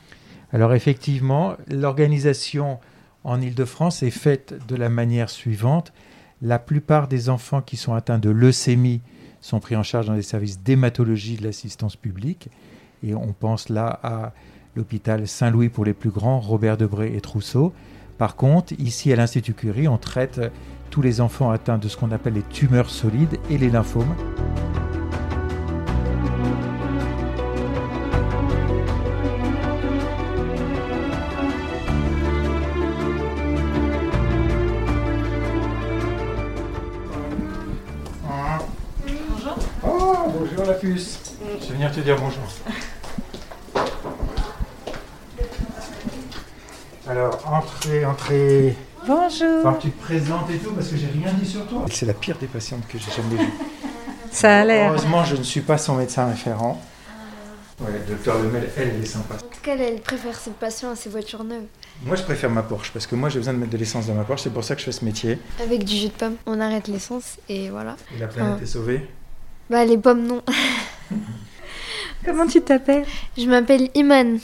Alors 0.52 0.75
effectivement, 0.75 1.54
l'organisation 1.68 2.78
en 3.25 3.40
Ile-de-France 3.40 4.04
est 4.04 4.10
faite 4.10 4.54
de 4.68 4.76
la 4.76 4.88
manière 4.88 5.28
suivante. 5.28 5.92
La 6.40 6.60
plupart 6.60 7.08
des 7.08 7.28
enfants 7.28 7.62
qui 7.62 7.76
sont 7.76 7.94
atteints 7.94 8.20
de 8.20 8.30
leucémie 8.30 9.00
sont 9.40 9.58
pris 9.58 9.75
en 9.75 9.82
charge 9.82 10.06
dans 10.06 10.14
les 10.14 10.22
services 10.22 10.60
d'hématologie 10.60 11.36
de 11.36 11.44
l'assistance 11.44 11.96
publique. 11.96 12.48
Et 13.02 13.14
on 13.14 13.32
pense 13.32 13.68
là 13.68 13.98
à 14.02 14.32
l'hôpital 14.76 15.26
Saint-Louis 15.26 15.68
pour 15.68 15.85
les 15.85 15.95
plus 15.95 16.11
grands, 16.11 16.38
Robert 16.38 16.76
Debré 16.76 17.16
et 17.16 17.21
Trousseau. 17.21 17.73
Par 18.18 18.37
contre, 18.37 18.75
ici 18.78 19.12
à 19.12 19.16
l'Institut 19.16 19.54
Curie, 19.54 19.88
on 19.88 19.99
traite 19.99 20.40
tous 20.90 21.02
les 21.02 21.21
enfants 21.21 21.50
atteints 21.50 21.78
de 21.78 21.88
ce 21.88 21.97
qu'on 21.97 22.12
appelle 22.12 22.35
les 22.35 22.42
tumeurs 22.42 22.90
solides 22.90 23.38
et 23.50 23.59
les 23.59 23.71
lymphomes. 23.71 24.14
la 40.66 40.75
puce. 40.75 41.37
Je 41.61 41.66
vais 41.66 41.75
venir 41.75 41.92
te 41.92 42.00
dire 42.00 42.16
bonjour. 42.18 42.42
Alors, 47.08 47.40
entrez, 47.46 48.04
entrez. 48.04 48.75
Bonjour. 49.06 49.78
Tu 49.78 49.90
te 49.90 50.02
présentes 50.02 50.50
et 50.50 50.58
tout 50.58 50.72
parce 50.72 50.88
que 50.88 50.96
j'ai 50.96 51.06
rien 51.06 51.32
dit 51.34 51.48
sur 51.48 51.64
toi. 51.66 51.84
C'est 51.88 52.06
la 52.06 52.14
pire 52.14 52.36
des 52.38 52.48
patientes 52.48 52.86
que 52.88 52.98
j'ai 52.98 53.12
jamais 53.12 53.44
vue. 53.44 53.52
Ça 54.32 54.60
a 54.60 54.64
l'air. 54.64 54.90
Heureusement, 54.90 55.25
je 55.25 55.36
ne 55.36 55.44
suis 55.44 55.60
pas 55.60 55.78
son 55.78 55.94
médecin 55.94 56.26
référent. 56.26 56.82
Ouais, 57.80 57.92
le 57.92 58.14
docteur 58.14 58.42
Lemel, 58.42 58.68
elle, 58.76 58.94
elle 58.96 59.02
est 59.02 59.06
sympa. 59.06 59.34
En 59.34 59.38
tout 59.38 59.60
cas, 59.62 59.76
elle 59.76 60.00
préfère 60.00 60.34
ses 60.34 60.50
patients 60.50 60.90
à 60.90 60.96
ses 60.96 61.08
voitures 61.08 61.44
neuves? 61.44 61.66
Moi, 62.04 62.16
je 62.16 62.22
préfère 62.22 62.50
ma 62.50 62.62
Porsche 62.62 62.90
parce 62.92 63.06
que 63.06 63.14
moi, 63.14 63.28
j'ai 63.28 63.38
besoin 63.38 63.54
de 63.54 63.58
mettre 63.58 63.72
de 63.72 63.78
l'essence 63.78 64.06
dans 64.06 64.14
ma 64.14 64.25
Porsche. 64.25 64.42
C'est 64.44 64.52
pour 64.52 64.64
ça 64.64 64.75
que 64.75 64.80
je 64.80 64.86
fais 64.86 64.92
ce 64.92 65.04
métier. 65.04 65.38
Avec 65.62 65.84
du 65.84 65.94
jus 65.94 66.08
de 66.08 66.12
pomme, 66.12 66.36
on 66.46 66.60
arrête 66.60 66.88
l'essence 66.88 67.36
et 67.48 67.70
voilà. 67.70 67.96
Et 68.16 68.18
la 68.18 68.26
planète 68.26 68.62
est 68.62 68.66
sauvée? 68.66 69.08
bah 69.70 69.84
les 69.84 69.98
pommes 69.98 70.26
non. 70.26 70.42
Comment 72.25 72.46
tu 72.46 72.60
t'appelles? 72.62 73.04
Je 73.36 73.46
m'appelle 73.46 73.90
Iman. 73.94 74.38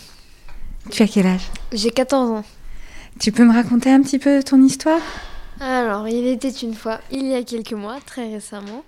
Tu 0.91 1.03
as 1.03 1.07
quel 1.07 1.27
âge? 1.27 1.49
J'ai 1.73 1.91
14 1.91 2.31
ans. 2.31 2.45
Tu 3.21 3.31
peux 3.31 3.45
me 3.45 3.53
raconter 3.53 3.91
un 3.91 4.03
petit 4.03 4.19
peu 4.19 4.43
ton 4.43 4.63
histoire? 4.63 5.01
Alors, 5.61 6.09
il 6.09 6.27
était 6.27 6.51
une 6.51 6.75
fois, 6.75 7.01
il 7.11 7.27
y 7.27 7.35
a 7.35 7.43
quelques 7.45 7.73
mois, 7.73 8.01
très 8.05 8.29
récemment. 8.29 8.85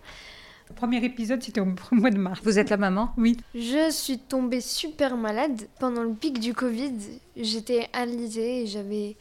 Le 0.68 0.74
premier 0.74 1.04
épisode, 1.04 1.42
c'était 1.42 1.60
au 1.60 1.66
mois 1.92 2.10
de 2.10 2.18
mars. 2.18 2.40
Vous 2.42 2.58
êtes 2.58 2.70
la 2.70 2.76
maman? 2.76 3.10
Oui. 3.16 3.36
Je 3.54 3.90
suis 3.90 4.18
tombée 4.18 4.60
super 4.60 5.16
malade 5.16 5.68
pendant 5.78 6.02
le 6.02 6.14
pic 6.14 6.40
du 6.40 6.52
Covid. 6.52 6.94
J'étais 7.36 7.88
alisée 7.92 8.62
et 8.62 8.66
j'avais 8.66 9.16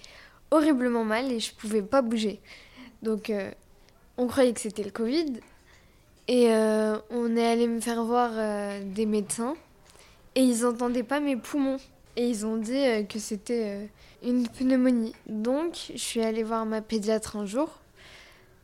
horriblement 0.49 1.03
mal 1.03 1.31
et 1.31 1.39
je 1.39 1.53
pouvais 1.53 1.83
pas 1.83 2.01
bouger. 2.01 2.39
Donc, 3.03 3.29
euh, 3.29 3.51
on 4.17 4.25
croyait 4.27 4.53
que 4.53 4.61
c'était 4.61 4.83
le 4.83 4.91
Covid. 4.91 5.33
Et 6.27 6.47
euh, 6.49 6.97
on 7.11 7.35
est 7.35 7.45
allé 7.45 7.67
me 7.67 7.81
faire 7.81 8.03
voir 8.03 8.31
euh, 8.33 8.81
des 8.83 9.05
médecins 9.05 9.55
et 10.35 10.41
ils 10.41 10.61
n'entendaient 10.61 11.03
pas 11.03 11.19
mes 11.19 11.35
poumons. 11.35 11.77
Et 12.15 12.27
ils 12.27 12.45
ont 12.45 12.57
dit 12.57 12.77
euh, 12.77 13.03
que 13.03 13.19
c'était 13.19 13.89
une 14.23 14.47
pneumonie. 14.47 15.13
Donc 15.27 15.91
je 15.93 15.99
suis 15.99 16.21
allée 16.21 16.43
voir 16.43 16.65
ma 16.65 16.81
pédiatre 16.81 17.35
un 17.35 17.45
jour. 17.45 17.79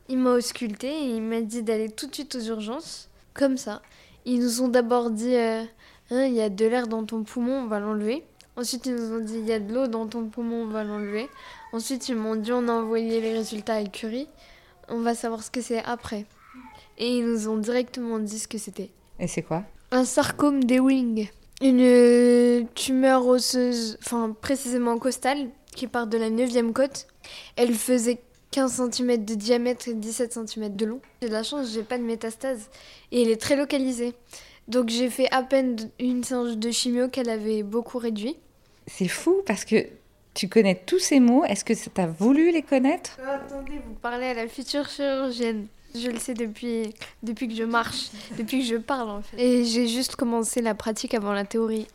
Il 0.08 0.18
m'a 0.18 0.32
ausculté 0.32 0.88
et 0.88 1.15
il 1.15 1.22
m'a 1.22 1.41
dit 1.41 1.63
d'aller 1.63 1.89
tout 1.89 2.08
de 2.08 2.13
suite 2.13 2.36
aux 2.36 2.41
urgences. 2.41 3.10
Comme 3.34 3.58
ça. 3.58 3.82
Ils 4.25 4.39
nous 4.39 4.62
ont 4.62 4.68
d'abord 4.68 5.12
dit 5.12 5.36
hein, 5.36 5.68
il 6.12 6.34
y 6.34 6.41
a 6.41 6.50
de 6.50 6.65
l'air 6.65 6.88
dans 6.88 7.06
ton 7.06 7.24
poumon, 7.24 7.63
on 7.63 7.68
va 7.68 7.79
l'enlever. 7.79 8.24
Ensuite, 8.56 8.86
ils 8.88 8.96
nous 8.96 9.13
ont 9.13 9.24
dit 9.24 9.38
il 9.38 9.48
y 9.48 9.53
a 9.53 9.60
de 9.60 9.74
l'eau 9.74 9.88
dans 9.88 10.08
ton 10.08 10.25
poumon, 10.27 10.63
on 10.63 10.68
va 10.68 10.84
l'enlever. 10.84 11.29
Ensuite, 11.72 12.10
ils 12.10 12.15
m'ont 12.15 12.36
dit 12.36 12.51
on 12.51 12.68
a 12.68 12.74
envoyé 12.74 13.22
les 13.22 13.34
résultats 13.34 13.75
à 13.75 13.86
Curie. 13.86 14.27
On 14.89 15.00
va 15.00 15.15
savoir 15.15 15.44
ce 15.44 15.51
que 15.51 15.62
c'est 15.62 15.84
après 15.84 16.25
et 17.00 17.18
ils 17.18 17.25
nous 17.25 17.48
ont 17.48 17.58
directement 17.58 18.20
dit 18.20 18.38
ce 18.38 18.48
que 18.48 18.58
c'était. 18.58 18.91
Et 19.20 19.27
c'est 19.27 19.41
quoi? 19.41 19.63
Un 19.91 20.06
sarcome 20.06 20.63
des 20.65 20.79
wings. 20.79 21.29
Une 21.62 22.68
tumeur 22.74 23.28
osseuse, 23.28 23.98
enfin 24.01 24.36
précisément 24.39 24.98
costale, 24.98 25.50
qui 25.75 25.88
part 25.88 26.08
de 26.08 26.18
la 26.18 26.30
9e 26.30 26.72
côte. 26.72 27.08
Elle 27.58 27.74
faisait 27.74 28.20
15 28.51 28.89
cm 28.92 29.25
de 29.25 29.36
diamètre 29.36 29.89
et 29.89 29.94
17 29.94 30.34
cm 30.48 30.75
de 30.75 30.86
long. 30.86 31.01
J'ai 31.22 31.28
de 31.28 31.34
la 31.34 31.44
chance, 31.44 31.72
j'ai 31.74 31.84
pas 31.84 31.98
de 31.98 32.04
métastase 32.04 32.70
et 33.12 33.22
elle 33.22 33.30
est 33.30 33.42
très 33.42 33.56
localisée. 33.56 34.13
Donc 34.70 34.89
j'ai 34.89 35.10
fait 35.10 35.28
à 35.32 35.44
peine 35.44 35.75
une 36.00 36.24
séance 36.24 36.58
de 36.58 36.72
chimio 36.72 37.10
qu'elle 37.10 37.30
avait 37.30 37.63
beaucoup 37.63 37.98
réduit. 37.98 38.38
C'est 38.88 39.08
fou 39.08 39.42
parce 39.46 39.66
que 39.66 39.86
tu 40.34 40.48
connais 40.48 40.75
tous 40.75 41.00
ces 41.00 41.20
mots. 41.20 41.44
Est-ce 41.44 41.66
que 41.66 41.74
tu 41.74 41.89
as 42.00 42.08
voulu 42.08 42.51
les 42.51 42.62
connaître? 42.62 43.18
Attendez, 43.28 43.82
vous 43.86 43.96
parlez 43.96 44.28
à 44.28 44.34
la 44.34 44.48
future 44.48 44.88
chirurgienne. 44.88 45.68
Je 45.96 46.10
le 46.10 46.19
sais 46.19 46.34
depuis, 46.34 46.93
depuis 47.24 47.48
que 47.48 47.55
je 47.55 47.63
marche, 47.63 48.10
depuis 48.38 48.60
que 48.60 48.65
je 48.65 48.75
parle 48.75 49.10
en 49.10 49.22
fait. 49.22 49.38
Et 49.41 49.65
j'ai 49.65 49.88
juste 49.88 50.15
commencé 50.15 50.62
la 50.62 50.75
pratique 50.75 51.13
avant 51.13 51.34
la 51.34 51.46
théorie. 51.46 51.88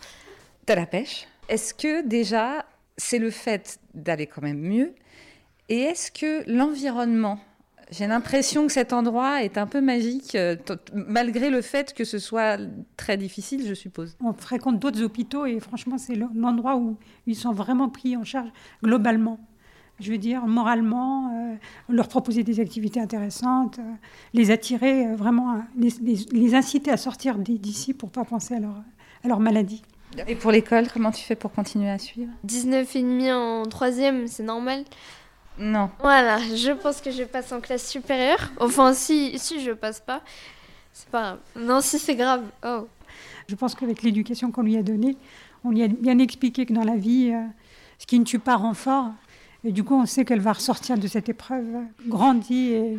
T'as 0.67 0.75
la 0.75 0.87
pêche? 0.87 1.27
Est-ce 1.49 1.75
que 1.75 2.07
déjà 2.07 2.65
c'est 2.97 3.19
le 3.19 3.31
fait 3.31 3.79
d'aller 3.95 4.27
quand 4.27 4.43
même 4.43 4.61
mieux? 4.61 4.95
Et 5.69 5.81
est-ce 5.81 6.11
que 6.11 6.49
l'environnement 6.51 7.39
j'ai 7.91 8.07
l'impression 8.07 8.67
que 8.67 8.73
cet 8.73 8.93
endroit 8.93 9.43
est 9.43 9.59
un 9.59 9.67
peu 9.67 9.81
magique, 9.81 10.35
euh, 10.35 10.57
malgré 10.95 11.51
le 11.51 11.61
fait 11.61 11.93
que 11.93 12.05
ce 12.05 12.19
soit 12.19 12.59
très 12.97 13.17
difficile, 13.17 13.67
je 13.67 13.75
suppose? 13.75 14.17
On 14.21 14.33
fréquente 14.33 14.79
d'autres 14.79 15.03
hôpitaux 15.03 15.45
et 15.47 15.61
franchement, 15.61 15.99
c'est 15.99 16.15
l'endroit 16.15 16.77
où 16.77 16.97
ils 17.27 17.37
sont 17.37 17.53
vraiment 17.53 17.89
pris 17.91 18.17
en 18.17 18.25
charge 18.25 18.49
globalement 18.83 19.39
je 20.01 20.11
veux 20.11 20.19
dire, 20.19 20.47
moralement, 20.47 21.29
euh, 21.29 21.55
leur 21.89 22.09
proposer 22.09 22.43
des 22.43 22.61
activités 22.61 23.01
intéressantes, 23.01 23.79
euh, 23.79 23.93
les 24.33 24.51
attirer 24.51 25.07
euh, 25.07 25.15
vraiment, 25.15 25.65
les, 25.77 26.55
inciter 26.55 26.91
à 26.91 26.97
sortir 26.97 27.39
d'ici 27.39 27.95
pour 27.95 28.09
ne 28.09 28.15
pas 28.15 28.25
penser 28.25 28.55
à 28.55 28.61
leur, 28.61 28.83
à 29.25 29.29
leur 29.29 29.41
maladie. 29.41 29.83
Et 30.29 30.35
pour 30.37 30.53
l'école, 30.53 30.89
comment 30.93 31.11
tu 31.11 31.25
fais 31.25 31.37
pour 31.37 31.53
continuer 31.53 31.91
à 31.91 31.99
suivre? 31.99 32.31
19,5 32.47 33.33
en 33.33 33.63
troisième, 33.65 34.27
c'est 34.27 34.43
normal? 34.43 34.85
Non. 35.59 35.91
Voilà, 36.01 36.39
je 36.39 36.73
pense 36.73 37.01
que 37.01 37.11
je 37.11 37.23
passe 37.23 37.53
en 37.53 37.61
classe 37.61 37.89
supérieure. 37.89 38.51
Enfin, 38.59 38.93
si, 38.93 39.39
si 39.39 39.61
je 39.61 39.73
passe 39.73 40.01
pas, 40.01 40.23
c'est 40.93 41.09
pas 41.09 41.23
grave. 41.23 41.39
Non, 41.57 41.81
si 41.81 41.99
c'est 41.99 42.17
grave. 42.17 42.43
Oh. 42.65 42.89
Je 43.49 43.55
pense 43.55 43.75
qu'avec 43.75 44.03
l'éducation 44.03 44.51
qu'on 44.51 44.63
lui 44.63 44.77
a 44.77 44.83
donnée, 44.83 45.17
on 45.65 45.71
lui 45.71 45.83
a 45.83 45.89
bien 45.89 46.19
expliqué 46.19 46.67
que 46.67 46.73
dans 46.73 46.85
la 46.85 46.97
vie, 46.97 47.33
ce 47.99 48.07
qui 48.07 48.19
ne 48.19 48.25
tue 48.25 48.41
pas 48.41 48.57
rend 48.57 48.75
fort. 48.75 49.11
Et 49.65 49.73
du 49.73 49.83
coup, 49.83 49.95
on 49.95 50.07
sait 50.07 50.25
qu'elle 50.25 50.41
va 50.41 50.53
ressortir 50.53 50.99
de 50.99 51.07
cette 51.07 51.29
épreuve 51.29 51.65
grandie 52.07 52.73
et 52.75 52.99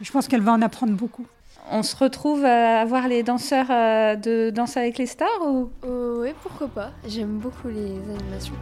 je 0.00 0.12
pense 0.12 0.28
qu'elle 0.28 0.42
va 0.42 0.52
en 0.52 0.60
apprendre 0.62 0.92
beaucoup. 0.92 1.26
On 1.70 1.82
se 1.82 1.96
retrouve 1.96 2.44
à 2.44 2.84
voir 2.84 3.08
les 3.08 3.22
danseurs 3.24 3.66
euh, 3.70 4.14
de 4.14 4.50
Danse 4.50 4.76
avec 4.76 4.98
les 4.98 5.06
stars 5.06 5.26
ou? 5.44 5.70
Euh, 5.84 6.22
Oui, 6.22 6.30
pourquoi 6.42 6.68
pas. 6.68 6.90
J'aime 7.08 7.38
beaucoup 7.38 7.68
les 7.68 7.98
animations. 8.14 8.54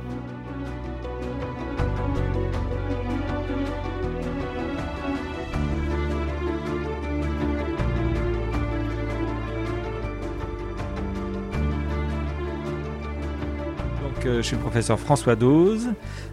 Je 14.24 14.42
suis 14.42 14.56
le 14.56 14.62
professeur 14.62 14.98
François 14.98 15.36
Dose, 15.36 15.88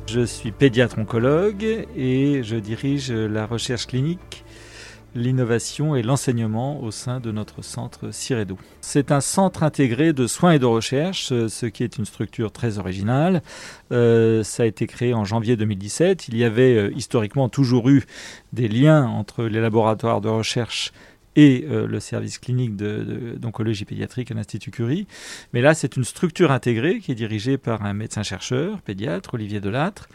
je 0.08 0.26
suis 0.26 0.52
pédiatre 0.52 0.98
oncologue 0.98 1.86
et 1.96 2.42
je 2.44 2.56
dirige 2.56 3.12
la 3.12 3.46
recherche 3.46 3.88
clinique 3.88 4.44
l'innovation 5.16 5.96
et 5.96 6.04
l'enseignement 6.04 6.82
au 6.82 6.92
sein 6.92 7.20
de 7.20 7.32
notre 7.32 7.62
centre 7.62 8.12
CIREDO. 8.12 8.58
C'est 8.80 9.12
un 9.12 9.22
centre 9.22 9.64
intégré 9.64 10.14
de 10.14 10.28
soins 10.28 10.54
et 10.54 10.60
de 10.60 10.66
recherche, 10.66 11.28
ce 11.28 11.66
qui 11.66 11.84
est 11.84 11.98
une 11.98 12.06
structure 12.06 12.52
très 12.52 12.78
originale. 12.78 13.42
Euh, 13.92 14.44
ça 14.44 14.64
a 14.64 14.66
été 14.66 14.88
créé 14.88 15.14
en 15.14 15.26
janvier 15.26 15.58
2017. 15.58 16.28
Il 16.30 16.38
y 16.38 16.44
avait 16.44 16.76
euh, 16.76 16.94
historiquement 16.96 17.50
toujours 17.50 17.90
eu 17.90 18.06
des 18.54 18.68
liens 18.68 19.06
entre 19.06 19.44
les 19.44 19.60
laboratoires 19.60 20.22
de 20.22 20.30
recherche 20.30 20.94
et 21.36 21.66
euh, 21.70 21.88
le 21.88 22.00
service 22.00 22.40
clinique 22.40 22.76
d'oncologie 22.76 23.86
pédiatrique 23.86 24.32
à 24.32 24.34
l'Institut 24.34 24.72
Curie. 24.72 25.08
Mais 25.54 25.62
là, 25.62 25.74
c'est 25.74 25.96
une 25.96 26.04
structure 26.04 26.52
intégrée 26.52 27.00
qui 27.00 27.12
est 27.12 27.16
dirigée 27.16 27.58
par 27.58 27.84
un 27.86 27.94
médecin-chercheur, 27.94 28.82
pédiatre, 28.82 29.34
Olivier 29.34 29.62
Delattre, 29.62 30.10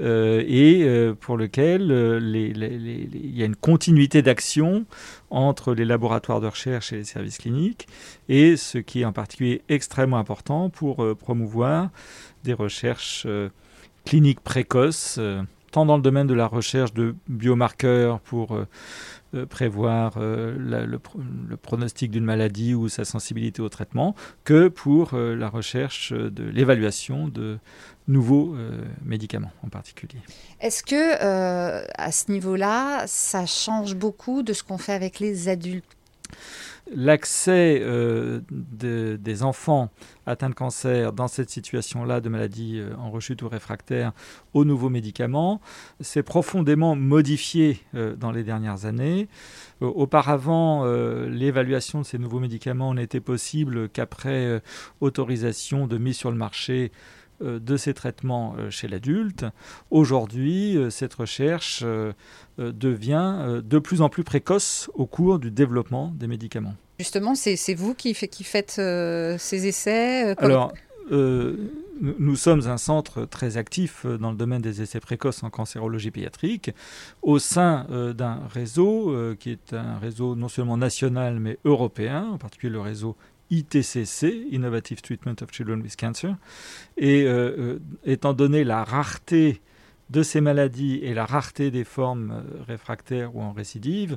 euh, 0.00 0.44
et 0.46 0.84
euh, 0.84 1.14
pour 1.14 1.36
lequel 1.36 1.90
il 2.22 3.36
y 3.36 3.42
a 3.42 3.46
une 3.46 3.56
continuité 3.56 4.22
d'action 4.22 4.86
entre 5.30 5.74
les 5.74 5.84
laboratoires 5.84 6.40
de 6.40 6.46
recherche 6.46 6.92
et 6.92 6.96
les 6.96 7.04
services 7.04 7.38
cliniques, 7.38 7.88
et 8.28 8.56
ce 8.56 8.78
qui 8.78 9.02
est 9.02 9.04
en 9.04 9.12
particulier 9.12 9.62
extrêmement 9.68 10.18
important 10.18 10.70
pour 10.70 11.04
promouvoir 11.16 11.90
des 12.44 12.52
recherches 12.52 13.26
cliniques 14.04 14.40
précoces, 14.40 15.18
tant 15.70 15.86
dans 15.86 15.96
le 15.96 16.02
domaine 16.02 16.26
de 16.26 16.34
la 16.34 16.46
recherche 16.46 16.92
de 16.94 17.14
biomarqueurs 17.28 18.20
pour 18.20 18.58
prévoir 19.50 20.18
le, 20.18 20.86
le, 20.86 21.56
pronostic 21.56 22.10
d'une 22.10 22.24
maladie 22.24 22.74
ou 22.74 22.88
sa 22.88 23.04
sensibilité 23.04 23.60
au 23.60 23.68
traitement, 23.68 24.14
que 24.44 24.68
pour 24.68 25.14
la 25.14 25.48
recherche 25.48 26.12
de 26.12 26.44
l'évaluation 26.44 27.28
de 27.28 27.58
nouveaux 28.08 28.54
euh, 28.54 28.70
médicaments 29.04 29.52
en 29.62 29.68
particulier. 29.68 30.18
Est-ce 30.60 30.82
que 30.82 31.22
euh, 31.22 31.84
à 31.96 32.10
ce 32.10 32.32
niveau-là, 32.32 33.06
ça 33.06 33.46
change 33.46 33.94
beaucoup 33.94 34.42
de 34.42 34.52
ce 34.52 34.64
qu'on 34.64 34.78
fait 34.78 34.94
avec 34.94 35.20
les 35.20 35.48
adultes? 35.48 35.84
L'accès 36.94 37.80
euh, 37.82 38.40
des 38.50 39.42
enfants 39.42 39.90
atteints 40.26 40.50
de 40.50 40.54
cancer 40.54 41.12
dans 41.12 41.28
cette 41.28 41.50
situation-là 41.50 42.20
de 42.20 42.28
maladie 42.28 42.82
en 42.98 43.10
rechute 43.10 43.42
ou 43.42 43.48
réfractaire 43.48 44.12
aux 44.54 44.64
nouveaux 44.64 44.90
médicaments 44.90 45.60
s'est 46.00 46.22
profondément 46.22 46.96
modifié 46.96 47.80
dans 47.94 48.30
les 48.30 48.44
dernières 48.44 48.84
années. 48.84 49.28
auparavant, 49.80 50.84
l'évaluation 51.26 52.00
de 52.00 52.04
ces 52.04 52.18
nouveaux 52.18 52.40
médicaments 52.40 52.94
n'était 52.94 53.20
possible 53.20 53.88
qu'après 53.88 54.60
autorisation 55.00 55.86
de 55.86 55.98
mise 55.98 56.16
sur 56.16 56.30
le 56.30 56.36
marché 56.36 56.58
euh, 56.78 57.18
de 57.40 57.76
ces 57.76 57.94
traitements 57.94 58.54
euh, 58.58 58.70
chez 58.70 58.88
l'adulte. 58.88 59.44
Aujourd'hui, 59.90 60.76
euh, 60.76 60.90
cette 60.90 61.14
recherche 61.14 61.84
devient 62.58 63.60
de 63.64 63.78
plus 63.78 64.02
en 64.02 64.08
plus 64.08 64.24
précoce 64.24 64.90
au 64.94 65.06
cours 65.06 65.38
du 65.38 65.50
développement 65.50 66.12
des 66.16 66.26
médicaments. 66.26 66.74
Justement, 66.98 67.36
c'est 67.36 67.74
vous 67.74 67.94
qui, 67.94 68.14
qui 68.14 68.42
faites 68.42 68.72
ces 68.72 69.66
essais 69.66 70.34
Alors, 70.38 70.72
nous 71.08 72.36
sommes 72.36 72.66
un 72.66 72.76
centre 72.76 73.24
très 73.26 73.56
actif 73.56 74.04
dans 74.04 74.32
le 74.32 74.36
domaine 74.36 74.60
des 74.60 74.82
essais 74.82 74.98
précoces 74.98 75.44
en 75.44 75.50
cancérologie 75.50 76.10
pédiatrique, 76.10 76.72
au 77.22 77.38
sein 77.38 77.86
d'un 78.16 78.40
réseau 78.52 79.14
qui 79.38 79.50
est 79.50 79.72
un 79.72 79.98
réseau 79.98 80.34
non 80.34 80.48
seulement 80.48 80.76
national 80.76 81.38
mais 81.38 81.58
européen, 81.64 82.26
en 82.32 82.38
particulier 82.38 82.72
le 82.72 82.80
réseau 82.80 83.16
ITCC, 83.50 84.46
Innovative 84.50 85.00
Treatment 85.00 85.36
of 85.42 85.50
Children 85.50 85.80
with 85.80 85.96
Cancer. 85.96 86.36
Et 86.96 87.24
euh, 87.24 87.54
euh, 87.58 87.78
étant 88.04 88.34
donné 88.34 88.64
la 88.64 88.84
rareté 88.84 89.60
de 90.10 90.22
ces 90.22 90.40
maladies 90.40 91.00
et 91.02 91.12
la 91.12 91.26
rareté 91.26 91.70
des 91.70 91.84
formes 91.84 92.30
euh, 92.30 92.62
réfractaires 92.66 93.36
ou 93.36 93.42
en 93.42 93.52
récidive, 93.52 94.16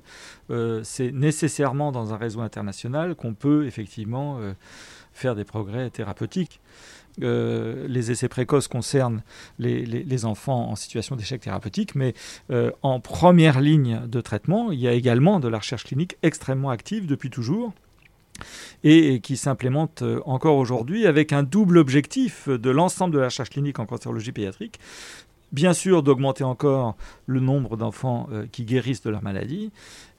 c'est 0.83 1.11
nécessairement 1.11 1.91
dans 1.91 2.13
un 2.13 2.17
réseau 2.17 2.41
international 2.41 3.15
qu'on 3.15 3.33
peut 3.33 3.65
effectivement 3.65 4.39
faire 5.11 5.35
des 5.35 5.43
progrès 5.43 5.89
thérapeutiques. 5.89 6.59
les 7.17 8.11
essais 8.11 8.29
précoces 8.29 8.67
concernent 8.67 9.21
les, 9.59 9.85
les, 9.85 10.25
enfants 10.25 10.69
en 10.69 10.75
situation 10.75 11.15
d'échec 11.15 11.41
thérapeutique, 11.41 11.95
mais 11.95 12.13
en 12.81 12.99
première 12.99 13.59
ligne 13.59 14.01
de 14.07 14.21
traitement, 14.21 14.71
il 14.71 14.79
y 14.79 14.87
a 14.87 14.93
également 14.93 15.39
de 15.39 15.47
la 15.47 15.57
recherche 15.57 15.85
clinique 15.85 16.17
extrêmement 16.21 16.69
active 16.69 17.05
depuis 17.05 17.29
toujours 17.29 17.73
et 18.83 19.19
qui 19.21 19.37
s'implémente 19.37 20.01
euh, 20.01 20.21
encore 20.25 20.57
aujourd'hui 20.57 21.07
avec 21.07 21.33
un 21.33 21.43
double 21.43 21.77
objectif 21.77 22.49
de 22.49 22.69
l'ensemble 22.69 23.13
de 23.13 23.19
la 23.19 23.25
recherche 23.25 23.49
clinique 23.49 23.79
en 23.79 23.85
cancérologie 23.85 24.31
pédiatrique. 24.31 24.79
Bien 25.51 25.73
sûr, 25.73 26.01
d'augmenter 26.01 26.45
encore 26.45 26.95
le 27.25 27.41
nombre 27.41 27.75
d'enfants 27.75 28.29
euh, 28.31 28.45
qui 28.49 28.63
guérissent 28.63 29.01
de 29.01 29.09
leur 29.09 29.21
maladie, 29.21 29.71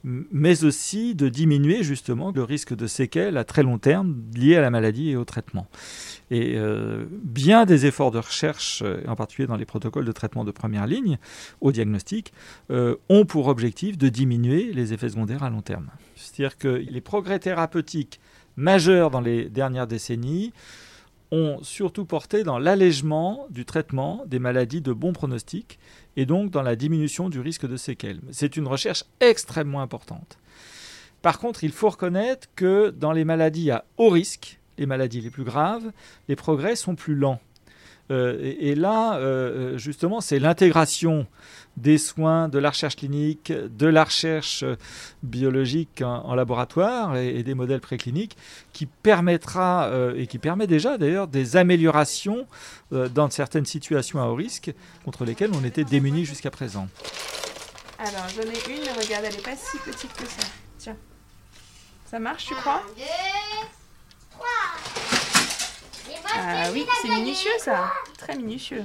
mais 0.03 0.63
aussi 0.63 1.15
de 1.15 1.27
diminuer 1.27 1.81
justement 1.81 2.31
le 2.31 2.43
risque 2.43 2.75
de 2.75 2.85
séquelles 2.85 3.37
à 3.37 3.43
très 3.43 3.63
long 3.63 3.79
terme 3.79 4.21
liées 4.35 4.57
à 4.57 4.61
la 4.61 4.69
maladie 4.69 5.09
et 5.09 5.15
au 5.15 5.25
traitement. 5.25 5.67
Et 6.29 6.53
euh, 6.55 7.05
bien 7.23 7.65
des 7.65 7.85
efforts 7.85 8.11
de 8.11 8.19
recherche, 8.19 8.83
en 9.07 9.15
particulier 9.15 9.47
dans 9.47 9.55
les 9.55 9.65
protocoles 9.65 10.05
de 10.05 10.11
traitement 10.11 10.43
de 10.43 10.51
première 10.51 10.85
ligne 10.85 11.17
au 11.61 11.71
diagnostic, 11.71 12.33
ont 12.69 13.25
pour 13.25 13.47
objectif 13.47 13.97
de 13.97 14.09
diminuer 14.09 14.73
les 14.73 14.93
effets 14.93 15.09
secondaires 15.09 15.43
à 15.43 15.49
long 15.49 15.61
terme. 15.61 15.89
C'est-à-dire 16.15 16.57
que 16.57 16.67
les 16.67 17.01
progrès 17.01 17.39
thérapeutiques 17.39 18.19
majeurs 18.55 19.09
dans 19.09 19.21
les 19.21 19.49
dernières 19.49 19.87
décennies 19.87 20.53
ont 21.33 21.63
surtout 21.63 22.05
porté 22.05 22.43
dans 22.43 22.59
l'allègement 22.59 23.47
du 23.49 23.65
traitement 23.65 24.23
des 24.27 24.37
maladies 24.37 24.81
de 24.81 24.93
bon 24.93 25.13
pronostic 25.13 25.79
et 26.15 26.27
donc 26.27 26.51
dans 26.51 26.61
la 26.61 26.75
diminution 26.75 27.27
du 27.27 27.39
risque 27.39 27.67
de 27.67 27.75
séquelles. 27.75 28.21
C'est 28.31 28.55
une 28.55 28.67
recherche 28.67 29.03
extrêmement 29.19 29.81
importante. 29.81 30.37
Par 31.23 31.39
contre, 31.39 31.63
il 31.63 31.71
faut 31.71 31.89
reconnaître 31.89 32.47
que 32.55 32.91
dans 32.91 33.11
les 33.11 33.25
maladies 33.25 33.71
à 33.71 33.83
haut 33.97 34.09
risque, 34.09 34.59
les 34.77 34.85
maladies 34.85 35.21
les 35.21 35.31
plus 35.31 35.43
graves, 35.43 35.91
les 36.27 36.35
progrès 36.35 36.75
sont 36.75 36.93
plus 36.93 37.15
lents. 37.15 37.41
Euh, 38.11 38.53
et, 38.59 38.75
là, 38.75 39.15
euh, 39.15 39.77
justement, 39.77 40.21
c'est 40.21 40.39
l'intégration 40.39 41.25
des 41.77 41.97
soins, 41.97 42.49
de 42.49 42.59
la 42.59 42.69
recherche 42.69 42.97
clinique, 42.97 43.51
de 43.51 43.87
la 43.87 44.03
recherche 44.03 44.63
biologique 45.23 46.03
en, 46.03 46.35
laboratoire 46.35 47.17
et, 47.17 47.41
des 47.41 47.55
modèles 47.55 47.79
précliniques 47.79 48.37
qui 48.73 48.85
permettra 48.85 49.85
euh, 49.85 50.13
et 50.15 50.27
qui 50.27 50.37
permet 50.37 50.67
déjà 50.67 50.97
d'ailleurs 50.99 51.27
des 51.27 51.55
améliorations 51.57 52.45
dans 52.91 53.29
certaines 53.31 53.65
situations 53.65 54.21
à 54.21 54.25
haut 54.27 54.35
risque 54.35 54.71
contre 55.03 55.25
lesquelles 55.25 55.51
on 55.55 55.63
était 55.63 55.83
démunis 55.83 56.25
jusqu'à 56.25 56.51
présent. 56.51 56.87
Alors 57.97 58.27
j'en 58.35 58.43
ai 58.43 58.75
une, 58.75 58.83
regarde, 59.01 59.25
elle 59.25 59.35
n'est 59.35 59.41
pas 59.41 59.55
si 59.55 59.77
petite 59.79 60.13
que 60.13 60.25
ça. 60.25 60.45
Tiens. 60.77 60.97
Ça 62.05 62.19
marche, 62.19 62.45
tu 62.45 62.53
crois? 62.53 62.83
Ah 66.35 66.69
oui, 66.73 66.85
c'est 67.01 67.09
minutieux 67.09 67.51
ça. 67.59 67.91
Très 68.17 68.35
minutieux. 68.35 68.83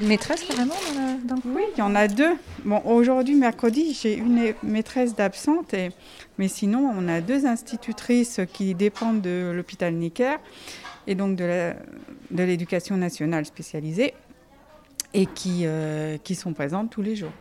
Une 0.00 0.08
maîtresse 0.08 0.44
vraiment 0.46 0.74
dans, 1.24 1.36
le 1.36 1.40
Oui, 1.46 1.62
il 1.76 1.78
y 1.78 1.82
en 1.82 1.94
a 1.94 2.08
deux. 2.08 2.36
Bon, 2.64 2.82
aujourd'hui, 2.84 3.34
mercredi, 3.34 3.96
j'ai 4.00 4.14
une 4.14 4.52
maîtresse 4.62 5.14
d'absente, 5.14 5.74
mais 6.38 6.48
sinon, 6.48 6.92
on 6.94 7.08
a 7.08 7.20
deux 7.20 7.46
institutrices 7.46 8.40
qui 8.52 8.74
dépendent 8.74 9.22
de 9.22 9.52
l'hôpital 9.54 9.94
Necker 9.94 10.36
et 11.06 11.14
donc 11.14 11.36
de 11.36 11.74
l'éducation 12.30 12.96
nationale 12.96 13.46
spécialisée 13.46 14.12
et 15.14 15.26
qui, 15.26 15.62
euh, 15.64 16.18
qui 16.22 16.34
sont 16.34 16.52
présentes 16.52 16.90
tous 16.90 17.02
les 17.02 17.16
jours. 17.16 17.32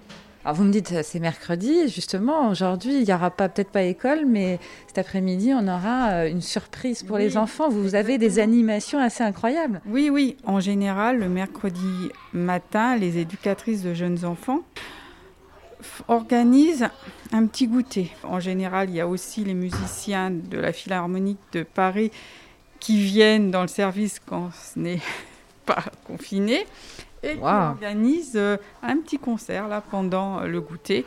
Alors 0.45 0.57
vous 0.57 0.63
me 0.63 0.71
dites 0.71 1.01
c'est 1.01 1.19
mercredi, 1.19 1.89
justement 1.89 2.49
aujourd'hui 2.49 2.99
il 2.99 3.03
n'y 3.03 3.11
aura 3.11 3.31
pas 3.31 3.49
peut-être 3.49 3.71
pas 3.71 3.81
école, 3.81 4.27
mais 4.27 4.59
cet 4.85 4.99
après-midi 4.99 5.51
on 5.55 5.67
aura 5.67 6.11
euh, 6.11 6.29
une 6.29 6.43
surprise 6.43 7.01
pour 7.01 7.17
les 7.17 7.35
enfants. 7.35 7.67
Vous 7.67 7.95
avez 7.95 8.19
des 8.19 8.37
animations 8.37 8.99
assez 8.99 9.23
incroyables. 9.23 9.81
Oui, 9.87 10.11
oui. 10.11 10.37
En 10.45 10.59
général, 10.59 11.17
le 11.17 11.29
mercredi 11.29 12.11
matin, 12.31 12.95
les 12.95 13.17
éducatrices 13.17 13.81
de 13.81 13.95
jeunes 13.95 14.23
enfants 14.23 14.59
organisent 16.07 16.89
un 17.31 17.47
petit 17.47 17.65
goûter. 17.65 18.11
En 18.21 18.39
général, 18.39 18.91
il 18.91 18.97
y 18.97 19.01
a 19.01 19.07
aussi 19.07 19.43
les 19.43 19.55
musiciens 19.55 20.29
de 20.29 20.59
la 20.59 20.71
Philharmonique 20.73 21.39
de 21.53 21.63
Paris 21.63 22.11
qui 22.79 22.99
viennent 22.99 23.49
dans 23.49 23.63
le 23.63 23.67
service 23.67 24.21
quand 24.23 24.51
ce 24.53 24.77
n'est 24.77 25.01
pas 25.65 25.85
confiné 26.05 26.67
et 27.25 27.37
qui 27.37 27.43
organise 27.43 28.33
euh, 28.35 28.57
un 28.83 28.97
petit 28.97 29.17
concert 29.17 29.67
là 29.67 29.81
pendant 29.81 30.39
euh, 30.39 30.47
le 30.47 30.61
goûter. 30.61 31.05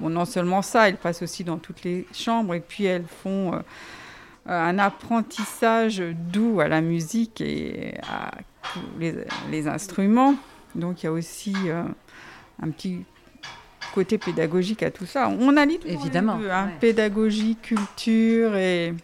Bon, 0.00 0.10
non 0.10 0.24
seulement 0.24 0.62
ça, 0.62 0.88
elles 0.88 0.96
passent 0.96 1.22
aussi 1.22 1.44
dans 1.44 1.58
toutes 1.58 1.82
les 1.82 2.06
chambres 2.12 2.54
et 2.54 2.60
puis 2.60 2.84
elles 2.84 3.06
font 3.22 3.54
euh, 3.54 3.60
un 4.46 4.78
apprentissage 4.78 6.02
doux 6.32 6.60
à 6.60 6.68
la 6.68 6.80
musique 6.80 7.40
et 7.40 7.94
à 8.08 8.30
tous 8.62 9.00
les, 9.50 9.68
instruments. 9.68 10.34
Donc 10.74 11.02
il 11.02 11.06
y 11.06 11.08
a 11.08 11.12
aussi 11.12 11.54
un 12.62 12.70
petit 12.70 13.04
côté 13.94 14.18
pédagogique 14.18 14.82
à 14.82 14.90
tout 14.90 15.06
ça. 15.06 15.28
On 15.28 15.56
allie 15.56 15.78
tout 15.78 15.88
évidemment 15.88 16.38
hein, 16.50 16.68
pédagogie, 16.80 17.56
culture 17.56 18.56
et 18.56 18.94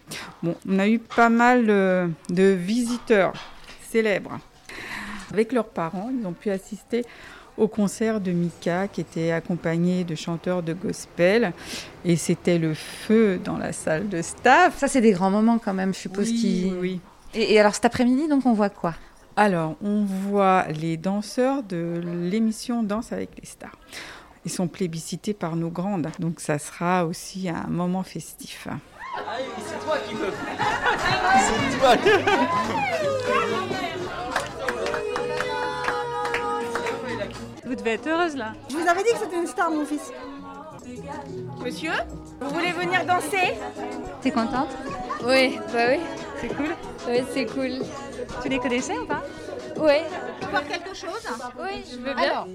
bon, 0.43 0.55
on 0.69 0.79
a 0.79 0.89
eu 0.89 0.99
pas 0.99 1.29
mal 1.29 1.67
de 1.67 2.53
visiteurs 2.53 3.33
célèbres. 3.83 4.39
Avec 5.35 5.51
leurs 5.51 5.67
parents, 5.67 6.13
ils 6.17 6.25
ont 6.29 6.33
pu 6.33 6.51
assister 6.51 7.05
au 7.57 7.67
concert 7.67 8.21
de 8.21 8.31
Mika 8.31 8.87
qui 8.87 9.01
était 9.01 9.33
accompagné 9.33 10.05
de 10.05 10.15
chanteurs 10.15 10.63
de 10.63 10.75
gospel 10.75 11.53
et 12.05 12.15
c'était 12.15 12.57
le 12.57 12.73
feu 12.73 13.41
dans 13.43 13.59
la 13.59 13.73
salle 13.73 14.09
de 14.09 14.23
staff. 14.23 14.79
Ça 14.79 14.87
c'est 14.87 15.01
des 15.01 15.11
grands 15.11 15.33
moments 15.33 15.59
quand 15.59 15.75
même, 15.75 15.93
je 15.93 15.99
suppose. 15.99 16.29
Oui, 16.29 16.37
qui... 16.37 16.73
oui. 16.81 17.01
Et, 17.35 17.55
et 17.55 17.59
alors 17.59 17.75
cet 17.75 17.85
après-midi 17.85 18.29
donc 18.29 18.47
on 18.47 18.53
voit 18.53 18.71
quoi? 18.71 18.95
Alors 19.35 19.75
on 19.83 20.05
voit 20.05 20.67
les 20.69 20.97
danseurs 20.97 21.65
de 21.65 22.01
l'émission 22.31 22.85
Danse 22.85 23.11
avec 23.11 23.31
les 23.41 23.47
stars. 23.47 23.77
Ils 24.45 24.53
sont 24.53 24.69
plébiscités 24.69 25.35
par 25.35 25.57
nos 25.57 25.71
grandes, 25.71 26.07
donc 26.21 26.39
ça 26.39 26.61
sera 26.61 27.07
aussi 27.07 27.49
un 27.49 27.67
moment 27.69 28.05
festif. 28.05 28.69
c'est 28.69 29.85
toi 29.85 29.97
qui 30.07 30.15
veux. 30.15 30.31
C'est 31.73 31.79
toi. 31.81 31.97
Vous 37.75 37.81
devez 37.81 37.95
être 37.95 38.07
heureuse 38.07 38.37
là. 38.37 38.53
Je 38.71 38.77
vous 38.77 38.87
avais 38.87 39.03
dit 39.03 39.11
que 39.11 39.19
c'était 39.19 39.37
une 39.37 39.49
star, 39.49 39.69
mon 39.69 39.85
fils. 39.85 40.13
Monsieur, 41.61 41.91
vous 42.41 42.51
voulez 42.51 42.71
venir 42.71 43.05
danser? 43.05 43.59
T'es 44.23 44.31
contente? 44.31 44.69
Oui, 45.27 45.59
bah 45.73 45.87
oui. 45.89 45.99
C'est 46.41 46.55
cool? 46.55 46.77
Oui, 47.09 47.25
c'est 47.33 47.47
cool. 47.47 47.71
Tu 48.43 48.49
les 48.49 48.61
connaissais 48.61 48.97
ou 48.97 49.07
pas? 49.07 49.25
Oui. 49.77 50.05
Voir 50.51 50.65
quelque 50.69 50.95
chose? 50.95 51.27
Oui, 51.61 51.85
je 51.91 51.97
veux 51.97 52.15
bien. 52.15 52.23
Alors, 52.23 52.47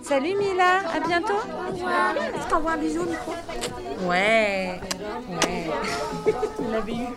Salut 0.00 0.36
Mila, 0.36 0.88
à 0.94 1.00
bientôt. 1.00 1.40
Je 1.74 2.48
t'envoie 2.48 2.70
un 2.70 2.76
bisou, 2.76 3.02
micro. 3.02 3.32
Ouais, 4.02 4.80
ouais. 5.42 5.70
Il 6.60 6.70
l'avait 6.70 6.92
eu. 6.92 7.08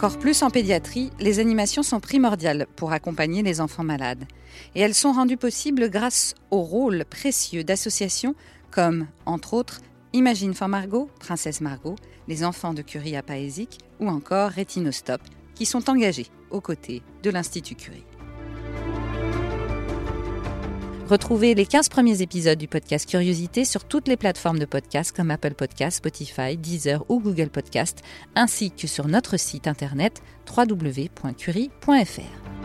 Encore 0.00 0.18
plus 0.18 0.42
en 0.42 0.48
pédiatrie, 0.48 1.10
les 1.20 1.40
animations 1.40 1.82
sont 1.82 2.00
primordiales 2.00 2.66
pour 2.74 2.92
accompagner 2.92 3.42
les 3.42 3.60
enfants 3.60 3.84
malades. 3.84 4.24
Et 4.74 4.80
elles 4.80 4.94
sont 4.94 5.12
rendues 5.12 5.36
possibles 5.36 5.90
grâce 5.90 6.34
au 6.50 6.62
rôle 6.62 7.04
précieux 7.04 7.64
d'associations 7.64 8.34
comme, 8.70 9.08
entre 9.26 9.52
autres, 9.52 9.82
Imagine 10.14 10.54
for 10.54 10.68
Margot, 10.68 11.10
Princesse 11.20 11.60
Margot, 11.60 11.96
les 12.28 12.44
enfants 12.44 12.72
de 12.72 12.80
Curie 12.80 13.14
à 13.14 13.22
ou 14.00 14.08
encore 14.08 14.48
Rétinostop, 14.48 15.20
qui 15.54 15.66
sont 15.66 15.90
engagés 15.90 16.28
aux 16.50 16.62
côtés 16.62 17.02
de 17.22 17.28
l'Institut 17.28 17.74
Curie. 17.74 18.06
Retrouvez 21.10 21.56
les 21.56 21.66
15 21.66 21.88
premiers 21.88 22.22
épisodes 22.22 22.56
du 22.56 22.68
podcast 22.68 23.10
Curiosité 23.10 23.64
sur 23.64 23.82
toutes 23.82 24.06
les 24.06 24.16
plateformes 24.16 24.60
de 24.60 24.64
podcast 24.64 25.10
comme 25.10 25.32
Apple 25.32 25.54
Podcast, 25.54 25.96
Spotify, 25.96 26.56
Deezer 26.56 27.04
ou 27.08 27.18
Google 27.18 27.48
Podcast, 27.48 27.98
ainsi 28.36 28.70
que 28.70 28.86
sur 28.86 29.08
notre 29.08 29.36
site 29.36 29.66
internet 29.66 30.22
www.curie.fr. 30.56 32.59